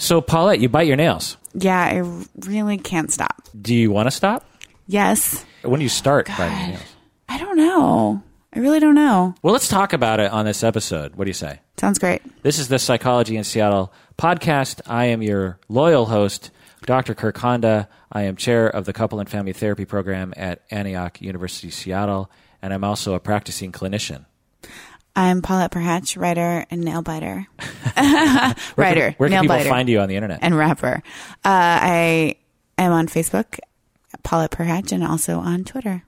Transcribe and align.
So, 0.00 0.22
Paulette, 0.22 0.60
you 0.60 0.70
bite 0.70 0.86
your 0.86 0.96
nails. 0.96 1.36
Yeah, 1.52 1.78
I 1.78 2.24
really 2.46 2.78
can't 2.78 3.12
stop. 3.12 3.46
Do 3.60 3.74
you 3.74 3.90
want 3.90 4.06
to 4.06 4.10
stop? 4.10 4.48
Yes. 4.86 5.44
When 5.62 5.78
do 5.78 5.82
you 5.82 5.90
start 5.90 6.26
biting 6.26 6.58
your 6.58 6.68
nails? 6.68 6.82
I 7.28 7.36
don't 7.36 7.58
know. 7.58 8.22
I 8.54 8.60
really 8.60 8.80
don't 8.80 8.94
know. 8.94 9.34
Well, 9.42 9.52
let's 9.52 9.68
talk 9.68 9.92
about 9.92 10.18
it 10.18 10.32
on 10.32 10.46
this 10.46 10.64
episode. 10.64 11.16
What 11.16 11.26
do 11.26 11.28
you 11.28 11.34
say? 11.34 11.60
Sounds 11.76 11.98
great. 11.98 12.22
This 12.42 12.58
is 12.58 12.68
the 12.68 12.78
Psychology 12.78 13.36
in 13.36 13.44
Seattle 13.44 13.92
podcast. 14.16 14.80
I 14.86 15.04
am 15.04 15.20
your 15.20 15.58
loyal 15.68 16.06
host, 16.06 16.50
Dr. 16.86 17.14
Kirk 17.14 17.36
Honda. 17.36 17.86
I 18.10 18.22
am 18.22 18.36
chair 18.36 18.68
of 18.68 18.86
the 18.86 18.94
Couple 18.94 19.20
and 19.20 19.28
Family 19.28 19.52
Therapy 19.52 19.84
Program 19.84 20.32
at 20.34 20.62
Antioch 20.70 21.20
University, 21.20 21.68
Seattle, 21.70 22.30
and 22.62 22.72
I'm 22.72 22.84
also 22.84 23.12
a 23.12 23.20
practicing 23.20 23.70
clinician. 23.70 24.24
I'm 25.16 25.42
Paulette 25.42 25.72
Perhach, 25.72 26.16
writer 26.20 26.64
and 26.70 26.82
nail 26.82 27.02
biter. 27.02 27.46
Writer, 28.76 29.14
where 29.18 29.28
can 29.28 29.30
nail 29.30 29.42
people 29.42 29.56
biter, 29.56 29.68
find 29.68 29.88
you 29.88 30.00
on 30.00 30.08
the 30.08 30.16
internet? 30.16 30.38
and 30.42 30.56
rapper. 30.56 31.02
Uh, 31.44 31.78
I 31.82 32.36
am 32.78 32.92
on 32.92 33.08
Facebook, 33.08 33.58
Paulette 34.22 34.52
Perhach, 34.52 34.92
and 34.92 35.04
also 35.04 35.38
on 35.38 35.64
Twitter. 35.64 36.04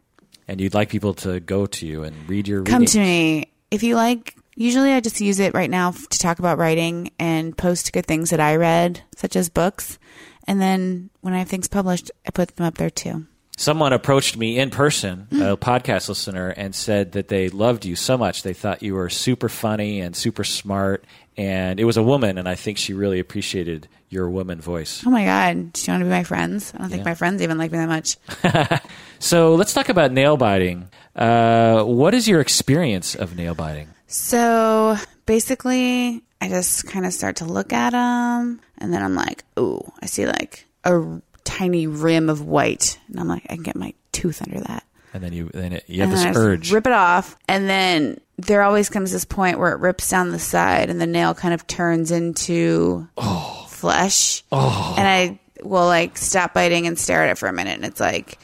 and 0.48 0.60
you'd 0.60 0.74
like 0.74 0.88
people 0.88 1.14
to 1.14 1.40
go 1.40 1.66
to 1.66 1.86
you 1.86 2.04
and 2.04 2.14
read 2.28 2.46
your 2.48 2.62
Come 2.62 2.80
readings. 2.82 2.92
to 2.92 3.00
me 3.00 3.52
if 3.70 3.82
you 3.82 3.96
like. 3.96 4.36
Usually, 4.54 4.92
I 4.92 5.00
just 5.00 5.20
use 5.20 5.40
it 5.40 5.54
right 5.54 5.70
now 5.70 5.92
to 5.92 6.18
talk 6.18 6.38
about 6.38 6.58
writing 6.58 7.10
and 7.18 7.56
post 7.56 7.92
good 7.92 8.04
things 8.06 8.30
that 8.30 8.40
I 8.40 8.56
read, 8.56 9.02
such 9.16 9.34
as 9.34 9.48
books. 9.48 9.98
And 10.46 10.60
then 10.60 11.08
when 11.22 11.32
I 11.32 11.38
have 11.38 11.48
things 11.48 11.68
published, 11.68 12.10
I 12.26 12.30
put 12.32 12.54
them 12.56 12.66
up 12.66 12.76
there 12.76 12.90
too. 12.90 13.26
Someone 13.62 13.92
approached 13.92 14.36
me 14.36 14.58
in 14.58 14.70
person, 14.70 15.28
a 15.30 15.56
podcast 15.56 16.08
listener, 16.08 16.48
and 16.48 16.74
said 16.74 17.12
that 17.12 17.28
they 17.28 17.48
loved 17.48 17.84
you 17.84 17.94
so 17.94 18.18
much. 18.18 18.42
They 18.42 18.54
thought 18.54 18.82
you 18.82 18.94
were 18.94 19.08
super 19.08 19.48
funny 19.48 20.00
and 20.00 20.16
super 20.16 20.42
smart. 20.42 21.04
And 21.36 21.78
it 21.78 21.84
was 21.84 21.96
a 21.96 22.02
woman, 22.02 22.38
and 22.38 22.48
I 22.48 22.56
think 22.56 22.76
she 22.76 22.92
really 22.92 23.20
appreciated 23.20 23.86
your 24.08 24.28
woman 24.28 24.60
voice. 24.60 25.04
Oh 25.06 25.10
my 25.10 25.24
God. 25.24 25.72
Do 25.74 25.80
you 25.80 25.92
want 25.92 26.00
to 26.00 26.04
be 26.06 26.10
my 26.10 26.24
friends? 26.24 26.72
I 26.74 26.78
don't 26.78 26.88
think 26.88 27.00
Yeah. 27.04 27.10
my 27.10 27.14
friends 27.14 27.40
even 27.40 27.56
like 27.56 27.70
me 27.70 27.78
that 27.78 27.88
much. 27.88 28.80
So 29.20 29.54
let's 29.54 29.72
talk 29.72 29.88
about 29.88 30.10
nail 30.10 30.36
biting. 30.36 30.88
Uh, 31.14 31.84
what 31.84 32.12
is 32.14 32.26
your 32.26 32.40
experience 32.40 33.14
of 33.14 33.36
nail 33.36 33.54
biting? 33.54 33.86
So 34.08 34.96
basically, 35.26 36.20
I 36.40 36.48
just 36.48 36.88
kind 36.88 37.06
of 37.06 37.12
start 37.12 37.36
to 37.36 37.44
look 37.44 37.72
at 37.72 37.90
them, 37.90 38.60
and 38.78 38.92
then 38.92 39.00
I'm 39.04 39.14
like, 39.14 39.44
ooh, 39.56 39.80
I 40.02 40.06
see 40.06 40.26
like 40.26 40.66
a 40.82 41.20
tiny 41.44 41.86
rim 41.86 42.28
of 42.28 42.42
white, 42.42 42.98
and 43.08 43.20
I'm 43.20 43.28
like, 43.28 43.44
I 43.48 43.54
can 43.54 43.62
get 43.62 43.76
my 43.76 43.94
tooth 44.12 44.42
under 44.42 44.60
that. 44.60 44.84
And 45.14 45.22
then 45.22 45.32
you 45.32 45.50
then 45.52 45.74
it, 45.74 45.84
you 45.88 46.00
have 46.00 46.10
And 46.10 46.18
this 46.18 46.36
urge. 46.36 46.72
rip 46.72 46.86
it 46.86 46.92
off, 46.92 47.36
and 47.48 47.68
then 47.68 48.20
there 48.38 48.62
always 48.62 48.88
comes 48.88 49.12
this 49.12 49.24
point 49.24 49.58
where 49.58 49.72
it 49.72 49.80
rips 49.80 50.08
down 50.08 50.30
the 50.30 50.38
side, 50.38 50.90
and 50.90 51.00
the 51.00 51.06
nail 51.06 51.34
kind 51.34 51.52
of 51.52 51.66
turns 51.66 52.10
into 52.10 53.06
oh. 53.16 53.66
flesh. 53.68 54.42
Oh. 54.50 54.94
And 54.96 55.06
I 55.06 55.38
will 55.62 55.86
like 55.86 56.16
stop 56.16 56.54
biting 56.54 56.86
and 56.86 56.98
stare 56.98 57.24
at 57.24 57.30
it 57.30 57.38
for 57.38 57.48
a 57.48 57.52
minute, 57.52 57.76
and 57.76 57.84
it's 57.84 58.00
like, 58.00 58.38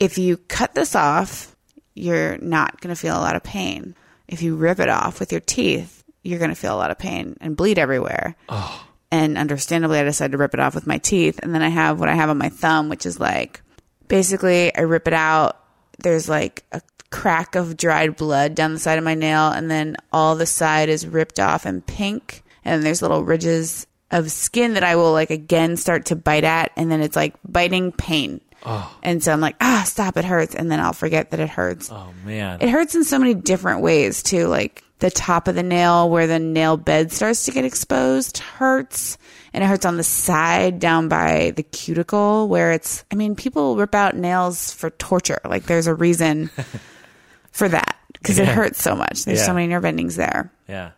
if 0.00 0.18
you 0.18 0.36
cut 0.36 0.74
this 0.74 0.96
off, 0.96 1.54
you're 1.94 2.38
not 2.38 2.80
going 2.80 2.94
to 2.94 3.00
feel 3.00 3.16
a 3.16 3.20
lot 3.20 3.36
of 3.36 3.42
pain. 3.42 3.94
If 4.26 4.42
you 4.42 4.56
rip 4.56 4.80
it 4.80 4.88
off 4.88 5.20
with 5.20 5.30
your 5.30 5.42
teeth, 5.42 6.02
you're 6.22 6.38
going 6.38 6.50
to 6.50 6.56
feel 6.56 6.74
a 6.74 6.78
lot 6.78 6.90
of 6.90 6.98
pain 6.98 7.36
and 7.40 7.56
bleed 7.56 7.78
everywhere. 7.78 8.34
Oh. 8.48 8.86
And 9.14 9.38
understandably, 9.38 10.00
I 10.00 10.02
decided 10.02 10.32
to 10.32 10.38
rip 10.38 10.54
it 10.54 10.60
off 10.60 10.74
with 10.74 10.88
my 10.88 10.98
teeth. 10.98 11.38
And 11.40 11.54
then 11.54 11.62
I 11.62 11.68
have 11.68 12.00
what 12.00 12.08
I 12.08 12.16
have 12.16 12.30
on 12.30 12.36
my 12.36 12.48
thumb, 12.48 12.88
which 12.88 13.06
is 13.06 13.20
like 13.20 13.62
basically 14.08 14.74
I 14.74 14.80
rip 14.80 15.06
it 15.06 15.14
out. 15.14 15.56
There's 16.00 16.28
like 16.28 16.64
a 16.72 16.82
crack 17.10 17.54
of 17.54 17.76
dried 17.76 18.16
blood 18.16 18.56
down 18.56 18.72
the 18.72 18.80
side 18.80 18.98
of 18.98 19.04
my 19.04 19.14
nail, 19.14 19.50
and 19.50 19.70
then 19.70 19.96
all 20.12 20.34
the 20.34 20.46
side 20.46 20.88
is 20.88 21.06
ripped 21.06 21.38
off 21.38 21.64
and 21.64 21.86
pink. 21.86 22.42
And 22.64 22.82
there's 22.82 23.02
little 23.02 23.22
ridges 23.22 23.86
of 24.10 24.32
skin 24.32 24.74
that 24.74 24.82
I 24.82 24.96
will 24.96 25.12
like 25.12 25.30
again 25.30 25.76
start 25.76 26.06
to 26.06 26.16
bite 26.16 26.42
at, 26.42 26.72
and 26.74 26.90
then 26.90 27.00
it's 27.00 27.14
like 27.14 27.34
biting 27.46 27.92
pain. 27.92 28.40
Oh. 28.66 28.96
And 29.02 29.22
so 29.22 29.32
I'm 29.32 29.40
like, 29.40 29.56
ah, 29.60 29.84
stop, 29.86 30.16
it 30.16 30.24
hurts. 30.24 30.56
And 30.56 30.72
then 30.72 30.80
I'll 30.80 30.92
forget 30.92 31.30
that 31.30 31.38
it 31.38 31.50
hurts. 31.50 31.88
oh 31.92 32.12
man. 32.24 32.60
It 32.60 32.68
hurts 32.68 32.96
in 32.96 33.04
so 33.04 33.20
many 33.20 33.34
different 33.34 33.82
ways 33.82 34.24
too. 34.24 34.48
Like 34.48 34.82
the 35.00 35.10
top 35.10 35.48
of 35.48 35.54
the 35.54 35.62
nail 35.62 36.08
where 36.08 36.26
the 36.26 36.38
nail 36.38 36.76
bed 36.76 37.12
starts 37.12 37.44
to 37.46 37.50
get 37.50 37.64
exposed 37.64 38.38
hurts. 38.38 39.18
And 39.52 39.62
it 39.62 39.66
hurts 39.68 39.84
on 39.86 39.96
the 39.96 40.02
side 40.04 40.78
down 40.80 41.08
by 41.08 41.52
the 41.54 41.62
cuticle 41.62 42.48
where 42.48 42.72
it's, 42.72 43.04
I 43.12 43.14
mean, 43.14 43.36
people 43.36 43.76
rip 43.76 43.94
out 43.94 44.16
nails 44.16 44.72
for 44.72 44.90
torture. 44.90 45.40
Like 45.44 45.64
there's 45.64 45.86
a 45.86 45.94
reason 45.94 46.50
for 47.52 47.68
that 47.68 47.96
because 48.14 48.38
it 48.38 48.48
hurts 48.48 48.82
so 48.82 48.96
much. 48.96 49.24
There's 49.24 49.40
Yeah. 49.40 49.46
so 49.46 49.54
many 49.54 49.66
nerve 49.68 49.84
endings 49.84 50.16
there. 50.16 50.50
yeah. 50.68 50.90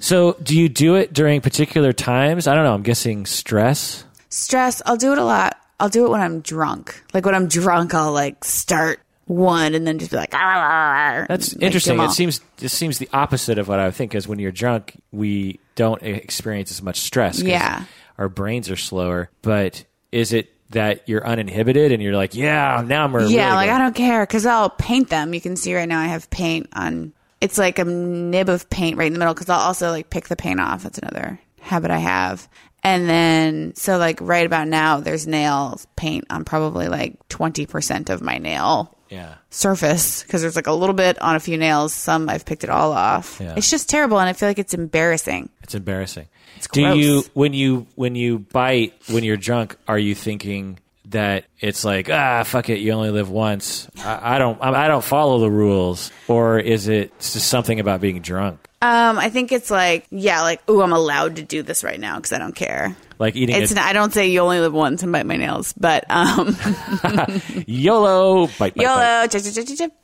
So 0.00 0.36
do 0.42 0.58
you 0.58 0.68
do 0.68 0.96
it 0.96 1.12
during 1.12 1.40
particular 1.40 1.92
times? 1.92 2.48
I 2.48 2.54
don't 2.54 2.64
know. 2.64 2.74
I'm 2.74 2.82
guessing 2.82 3.24
stress. 3.24 4.04
Stress, 4.28 4.82
I'll 4.84 4.96
do 4.96 5.12
it 5.12 5.18
a 5.18 5.24
lot. 5.24 5.56
I'll 5.78 5.88
do 5.88 6.06
it 6.06 6.10
when 6.10 6.20
I'm 6.20 6.40
drunk. 6.40 7.04
Like 7.14 7.24
when 7.24 7.36
I'm 7.36 7.46
drunk, 7.46 7.94
I'll 7.94 8.12
like 8.12 8.44
start 8.44 8.98
one 9.26 9.74
and 9.74 9.86
then 9.86 9.98
just 9.98 10.10
be 10.12 10.16
like, 10.16 10.34
ah, 10.34 10.38
ah, 10.38 10.40
ah, 10.40 10.96
"Arr," 11.18 11.26
That's 11.28 11.52
and, 11.52 11.60
like, 11.62 11.66
interesting. 11.66 12.00
It 12.00 12.10
seems 12.10 12.40
it 12.62 12.68
seems 12.70 12.98
the 12.98 13.08
opposite 13.12 13.58
of 13.58 13.68
what 13.68 13.78
I 13.78 13.86
would 13.86 13.94
think. 13.94 14.14
is 14.14 14.26
when 14.26 14.38
you're 14.38 14.52
drunk, 14.52 15.00
we 15.12 15.60
don't 15.74 16.02
experience 16.02 16.70
as 16.70 16.80
much 16.82 17.00
stress 17.00 17.40
Yeah. 17.42 17.84
our 18.18 18.28
brains 18.28 18.70
are 18.70 18.76
slower. 18.76 19.30
But 19.42 19.84
is 20.12 20.32
it 20.32 20.52
that 20.70 21.08
you're 21.08 21.26
uninhibited 21.26 21.92
and 21.92 22.02
you're 22.02 22.16
like, 22.16 22.34
yeah, 22.34 22.82
now 22.86 23.04
I'm 23.04 23.14
really 23.14 23.34
Yeah, 23.34 23.54
like 23.54 23.70
I 23.70 23.78
don't 23.78 23.94
care 23.94 24.22
because 24.24 24.46
I'll 24.46 24.70
paint 24.70 25.10
them. 25.10 25.34
You 25.34 25.40
can 25.40 25.56
see 25.56 25.74
right 25.74 25.88
now 25.88 26.00
I 26.00 26.06
have 26.06 26.30
paint 26.30 26.68
on. 26.72 27.12
It's 27.40 27.58
like 27.58 27.78
a 27.78 27.84
nib 27.84 28.48
of 28.48 28.68
paint 28.70 28.96
right 28.96 29.06
in 29.06 29.12
the 29.12 29.18
middle 29.18 29.34
because 29.34 29.48
I'll 29.50 29.60
also 29.60 29.90
like 29.90 30.08
pick 30.08 30.28
the 30.28 30.36
paint 30.36 30.58
off. 30.60 30.82
That's 30.84 30.98
another 30.98 31.38
habit 31.60 31.90
I 31.90 31.98
have. 31.98 32.48
And 32.82 33.08
then, 33.08 33.74
so 33.74 33.98
like 33.98 34.20
right 34.20 34.46
about 34.46 34.68
now, 34.68 35.00
there's 35.00 35.26
nail 35.26 35.78
paint 35.96 36.24
on 36.30 36.44
probably 36.44 36.86
like 36.88 37.28
20% 37.28 38.10
of 38.10 38.22
my 38.22 38.38
nail 38.38 38.95
yeah. 39.10 39.34
surface 39.50 40.22
because 40.22 40.42
there's 40.42 40.56
like 40.56 40.66
a 40.66 40.72
little 40.72 40.94
bit 40.94 41.20
on 41.22 41.36
a 41.36 41.40
few 41.40 41.56
nails. 41.56 41.92
Some 41.94 42.28
I've 42.28 42.44
picked 42.44 42.64
it 42.64 42.70
all 42.70 42.92
off. 42.92 43.38
Yeah. 43.40 43.54
It's 43.56 43.70
just 43.70 43.88
terrible. 43.88 44.18
And 44.18 44.28
I 44.28 44.32
feel 44.32 44.48
like 44.48 44.58
it's 44.58 44.74
embarrassing. 44.74 45.48
It's 45.62 45.74
embarrassing. 45.74 46.28
It's 46.56 46.68
Do 46.68 46.82
gross. 46.82 46.96
you 46.96 47.24
when 47.34 47.52
you 47.52 47.86
when 47.96 48.14
you 48.14 48.38
bite 48.38 48.94
when 49.10 49.24
you're 49.24 49.36
drunk? 49.36 49.76
Are 49.86 49.98
you 49.98 50.14
thinking 50.14 50.78
that 51.06 51.44
it's 51.60 51.84
like 51.84 52.08
ah 52.10 52.42
fuck 52.44 52.68
it, 52.70 52.78
you 52.78 52.92
only 52.92 53.10
live 53.10 53.30
once? 53.30 53.88
I, 53.98 54.36
I 54.36 54.38
don't 54.38 54.60
I, 54.62 54.86
I 54.86 54.88
don't 54.88 55.04
follow 55.04 55.38
the 55.38 55.50
rules, 55.50 56.10
or 56.28 56.58
is 56.58 56.88
it 56.88 57.16
just 57.18 57.46
something 57.48 57.78
about 57.78 58.00
being 58.00 58.20
drunk, 58.22 58.58
Um, 58.82 59.18
I 59.18 59.28
think 59.30 59.52
it's 59.52 59.70
like, 59.70 60.06
yeah, 60.10 60.42
like, 60.42 60.68
ooh, 60.68 60.82
I'm 60.82 60.92
allowed 60.92 61.36
to 61.36 61.42
do 61.42 61.62
this 61.62 61.84
right 61.84 62.00
now 62.00 62.16
because 62.16 62.32
I 62.32 62.38
don't 62.38 62.54
care. 62.56 62.96
Like 63.18 63.36
eating 63.36 63.56
It's 63.56 63.72
a 63.72 63.76
not, 63.76 63.84
I 63.86 63.92
don't 63.92 64.12
say 64.12 64.28
you 64.28 64.40
only 64.40 64.60
live 64.60 64.72
once 64.72 65.02
and 65.02 65.12
bite 65.12 65.26
my 65.26 65.36
nails, 65.36 65.72
but 65.74 66.04
um, 66.10 66.56
YOLO 67.66 68.46
bite, 68.46 68.58
bite, 68.58 68.74
bite. 68.76 68.82
YOLO. 68.82 69.26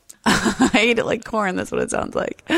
I 0.25 0.85
eat 0.85 0.99
it 0.99 1.05
like 1.05 1.25
corn. 1.25 1.55
That's 1.55 1.71
what 1.71 1.81
it 1.81 1.91
sounds 1.91 2.15
like. 2.15 2.49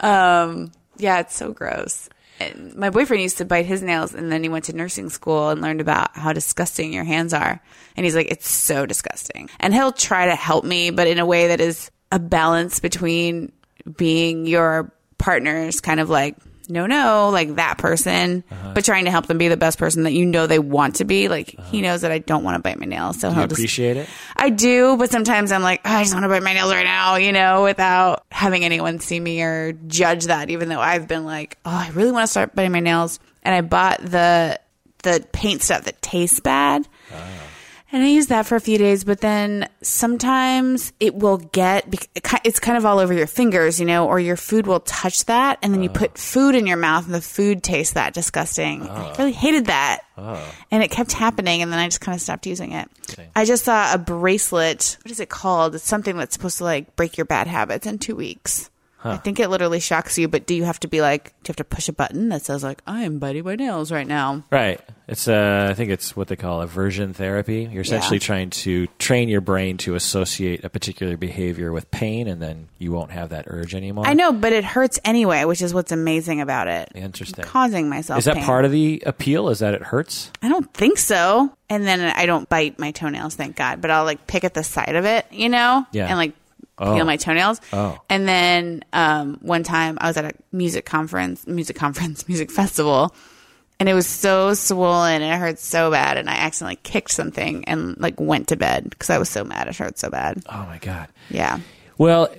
Um, 0.00 0.72
yeah, 0.96 1.20
it's 1.20 1.36
so 1.36 1.52
gross. 1.52 2.08
And 2.40 2.74
my 2.74 2.90
boyfriend 2.90 3.22
used 3.22 3.38
to 3.38 3.44
bite 3.44 3.66
his 3.66 3.82
nails, 3.82 4.14
and 4.14 4.32
then 4.32 4.42
he 4.42 4.48
went 4.48 4.64
to 4.66 4.72
nursing 4.72 5.10
school 5.10 5.50
and 5.50 5.60
learned 5.60 5.80
about 5.80 6.16
how 6.16 6.32
disgusting 6.32 6.92
your 6.92 7.04
hands 7.04 7.32
are. 7.34 7.60
And 7.96 8.04
he's 8.04 8.16
like, 8.16 8.30
it's 8.30 8.48
so 8.48 8.86
disgusting. 8.86 9.50
And 9.60 9.74
he'll 9.74 9.92
try 9.92 10.26
to 10.26 10.34
help 10.34 10.64
me, 10.64 10.90
but 10.90 11.06
in 11.06 11.18
a 11.18 11.26
way 11.26 11.48
that 11.48 11.60
is 11.60 11.90
a 12.10 12.18
balance 12.18 12.80
between 12.80 13.52
being 13.96 14.46
your 14.46 14.92
partner's 15.18 15.80
kind 15.80 16.00
of 16.00 16.10
like 16.10 16.36
no 16.68 16.86
no 16.86 17.30
like 17.30 17.54
that 17.56 17.78
person 17.78 18.44
uh-huh. 18.50 18.72
but 18.74 18.84
trying 18.84 19.04
to 19.04 19.10
help 19.10 19.26
them 19.26 19.38
be 19.38 19.48
the 19.48 19.56
best 19.56 19.78
person 19.78 20.02
that 20.02 20.12
you 20.12 20.26
know 20.26 20.46
they 20.46 20.58
want 20.58 20.96
to 20.96 21.04
be 21.04 21.28
like 21.28 21.54
uh-huh. 21.58 21.68
he 21.70 21.80
knows 21.80 22.02
that 22.02 22.12
i 22.12 22.18
don't 22.18 22.44
want 22.44 22.54
to 22.56 22.60
bite 22.60 22.78
my 22.78 22.86
nails 22.86 23.20
so 23.20 23.28
Do 23.30 23.34
he'll 23.36 23.46
just 23.46 23.60
appreciate 23.60 23.96
it? 23.96 24.08
I 24.36 24.50
do, 24.50 24.96
but 24.96 25.10
sometimes 25.10 25.52
I'm 25.52 25.62
like, 25.62 25.80
"Oh, 25.84 25.90
I 25.90 26.02
just 26.02 26.14
want 26.14 26.24
to 26.24 26.28
bite 26.28 26.42
my 26.42 26.52
nails 26.52 26.72
right 26.72 26.84
now, 26.84 27.16
you 27.16 27.32
know, 27.32 27.62
without 27.62 28.24
having 28.30 28.64
anyone 28.64 28.98
see 28.98 29.20
me 29.20 29.42
or 29.42 29.72
judge 29.86 30.24
that. 30.26 30.50
Even 30.50 30.68
though 30.68 30.80
I've 30.80 31.06
been 31.06 31.24
like, 31.24 31.58
oh, 31.64 31.70
I 31.70 31.90
really 31.90 32.10
want 32.12 32.24
to 32.24 32.26
start 32.30 32.54
biting 32.54 32.72
my 32.72 32.80
nails, 32.80 33.20
and 33.42 33.54
I 33.54 33.60
bought 33.60 34.00
the 34.02 34.58
the 35.04 35.24
paint 35.32 35.62
stuff 35.62 35.84
that 35.84 36.00
tastes 36.02 36.40
bad, 36.40 36.88
uh-huh. 37.10 37.31
And 37.92 38.02
I 38.02 38.08
use 38.08 38.28
that 38.28 38.46
for 38.46 38.56
a 38.56 38.60
few 38.60 38.78
days. 38.78 39.04
But 39.04 39.20
then 39.20 39.68
sometimes 39.82 40.92
it 40.98 41.14
will 41.14 41.36
get 41.36 41.90
bec- 41.90 42.08
it 42.14 42.24
ki- 42.24 42.38
it's 42.44 42.58
kind 42.58 42.78
of 42.78 42.86
all 42.86 42.98
over 42.98 43.12
your 43.12 43.26
fingers, 43.26 43.78
you 43.78 43.86
know, 43.86 44.08
or 44.08 44.18
your 44.18 44.36
food 44.36 44.66
will 44.66 44.80
touch 44.80 45.26
that, 45.26 45.58
and 45.62 45.72
then 45.72 45.82
you 45.82 45.90
put 45.90 46.12
ah. 46.14 46.18
food 46.18 46.54
in 46.54 46.66
your 46.66 46.76
mouth, 46.76 47.04
and 47.04 47.14
the 47.14 47.20
food 47.20 47.62
tastes 47.62 47.94
that 47.94 48.14
disgusting. 48.14 48.82
I 48.82 48.88
ah. 48.88 49.14
really 49.18 49.32
hated 49.32 49.66
that. 49.66 50.00
Ah. 50.16 50.54
And 50.70 50.82
it 50.82 50.90
kept 50.90 51.12
happening 51.12 51.62
and 51.62 51.72
then 51.72 51.78
i 51.78 51.86
just 51.86 52.00
kind 52.00 52.14
of 52.14 52.20
stopped 52.20 52.46
using 52.46 52.72
it. 52.72 52.88
I 53.34 53.44
just 53.44 53.64
saw 53.64 53.94
a 53.94 53.98
bracelet 53.98 54.98
what 55.02 55.10
is 55.10 55.20
it 55.20 55.28
called? 55.28 55.74
It's 55.74 55.84
something 55.84 56.16
that's 56.16 56.34
supposed 56.34 56.58
to 56.58 56.64
like 56.64 56.96
break 56.96 57.16
your 57.16 57.24
bad 57.24 57.46
habits 57.46 57.86
in 57.86 57.98
two 57.98 58.14
weeks 58.14 58.70
I 59.04 59.16
think 59.16 59.40
it 59.40 59.48
literally 59.48 59.80
shocks 59.80 60.16
you, 60.18 60.28
but 60.28 60.46
do 60.46 60.54
you 60.54 60.64
have 60.64 60.78
to 60.80 60.88
be 60.88 61.00
like, 61.00 61.24
do 61.42 61.48
you 61.48 61.50
have 61.50 61.56
to 61.56 61.64
push 61.64 61.88
a 61.88 61.92
button 61.92 62.28
that 62.28 62.42
says 62.42 62.62
like, 62.62 62.80
I 62.86 63.02
am 63.02 63.18
biting 63.18 63.44
my 63.44 63.56
nails 63.56 63.90
right 63.90 64.06
now? 64.06 64.44
Right. 64.50 64.80
It's 65.08 65.26
uh, 65.28 65.66
I 65.70 65.74
think 65.74 65.90
it's 65.90 66.16
what 66.16 66.28
they 66.28 66.36
call 66.36 66.62
aversion 66.62 67.12
therapy. 67.12 67.68
You're 67.70 67.82
essentially 67.82 68.16
Yeah. 68.16 68.26
trying 68.26 68.50
to 68.50 68.86
train 68.98 69.28
your 69.28 69.40
brain 69.40 69.76
to 69.78 69.94
associate 69.96 70.64
a 70.64 70.70
particular 70.70 71.16
behavior 71.16 71.72
with 71.72 71.90
pain, 71.90 72.28
and 72.28 72.40
then 72.40 72.68
you 72.78 72.92
won't 72.92 73.10
have 73.10 73.30
that 73.30 73.44
urge 73.48 73.74
anymore. 73.74 74.06
I 74.06 74.14
know, 74.14 74.32
but 74.32 74.52
it 74.52 74.64
hurts 74.64 74.98
anyway, 75.04 75.44
which 75.44 75.60
is 75.60 75.74
what's 75.74 75.92
amazing 75.92 76.40
about 76.40 76.68
it. 76.68 76.92
Interesting. 76.94 77.44
Causing 77.44 77.88
myself 77.88 78.20
Is 78.20 78.24
that 78.26 78.36
pain. 78.36 78.44
part 78.44 78.64
of 78.64 78.70
the 78.70 79.02
appeal? 79.04 79.48
Is 79.48 79.58
that 79.58 79.74
it 79.74 79.82
hurts? 79.82 80.30
I 80.40 80.48
don't 80.48 80.72
think 80.72 80.96
so. 80.98 81.52
And 81.68 81.84
then 81.86 82.00
I 82.00 82.24
don't 82.26 82.48
bite 82.48 82.78
my 82.78 82.92
toenails, 82.92 83.34
thank 83.34 83.56
God. 83.56 83.80
But 83.80 83.90
I'll 83.90 84.04
like 84.04 84.26
pick 84.26 84.44
at 84.44 84.54
the 84.54 84.62
side 84.62 84.94
of 84.94 85.04
it, 85.04 85.26
you 85.30 85.48
know, 85.48 85.84
Yeah. 85.92 86.06
and 86.06 86.16
like 86.16 86.32
Oh. 86.82 86.94
peel 86.96 87.04
my 87.04 87.16
toenails. 87.16 87.60
Oh. 87.72 87.98
And 88.10 88.28
then 88.28 88.84
um, 88.92 89.38
one 89.40 89.62
time 89.62 89.98
I 90.00 90.08
was 90.08 90.16
at 90.16 90.24
a 90.24 90.32
music 90.50 90.84
conference, 90.84 91.46
music 91.46 91.76
conference, 91.84 92.28
music 92.28 92.50
festival, 92.50 93.14
and 93.78 93.88
it 93.88 93.94
was 93.94 94.06
so 94.06 94.54
swollen 94.54 95.22
and 95.22 95.32
it 95.32 95.38
hurt 95.38 95.58
so 95.58 95.90
bad, 95.90 96.16
and 96.16 96.28
I 96.28 96.34
accidentally 96.34 96.78
kicked 96.82 97.10
something 97.10 97.64
and 97.64 97.98
like 97.98 98.20
went 98.20 98.48
to 98.48 98.56
bed 98.56 98.90
because 98.90 99.10
I 99.10 99.18
was 99.18 99.28
so 99.28 99.44
mad. 99.44 99.68
It 99.68 99.76
hurt 99.76 99.98
so 99.98 100.10
bad. 100.10 100.42
Oh 100.48 100.66
my 100.66 100.78
god. 100.78 101.08
Yeah. 101.30 101.60
Well, 102.02 102.34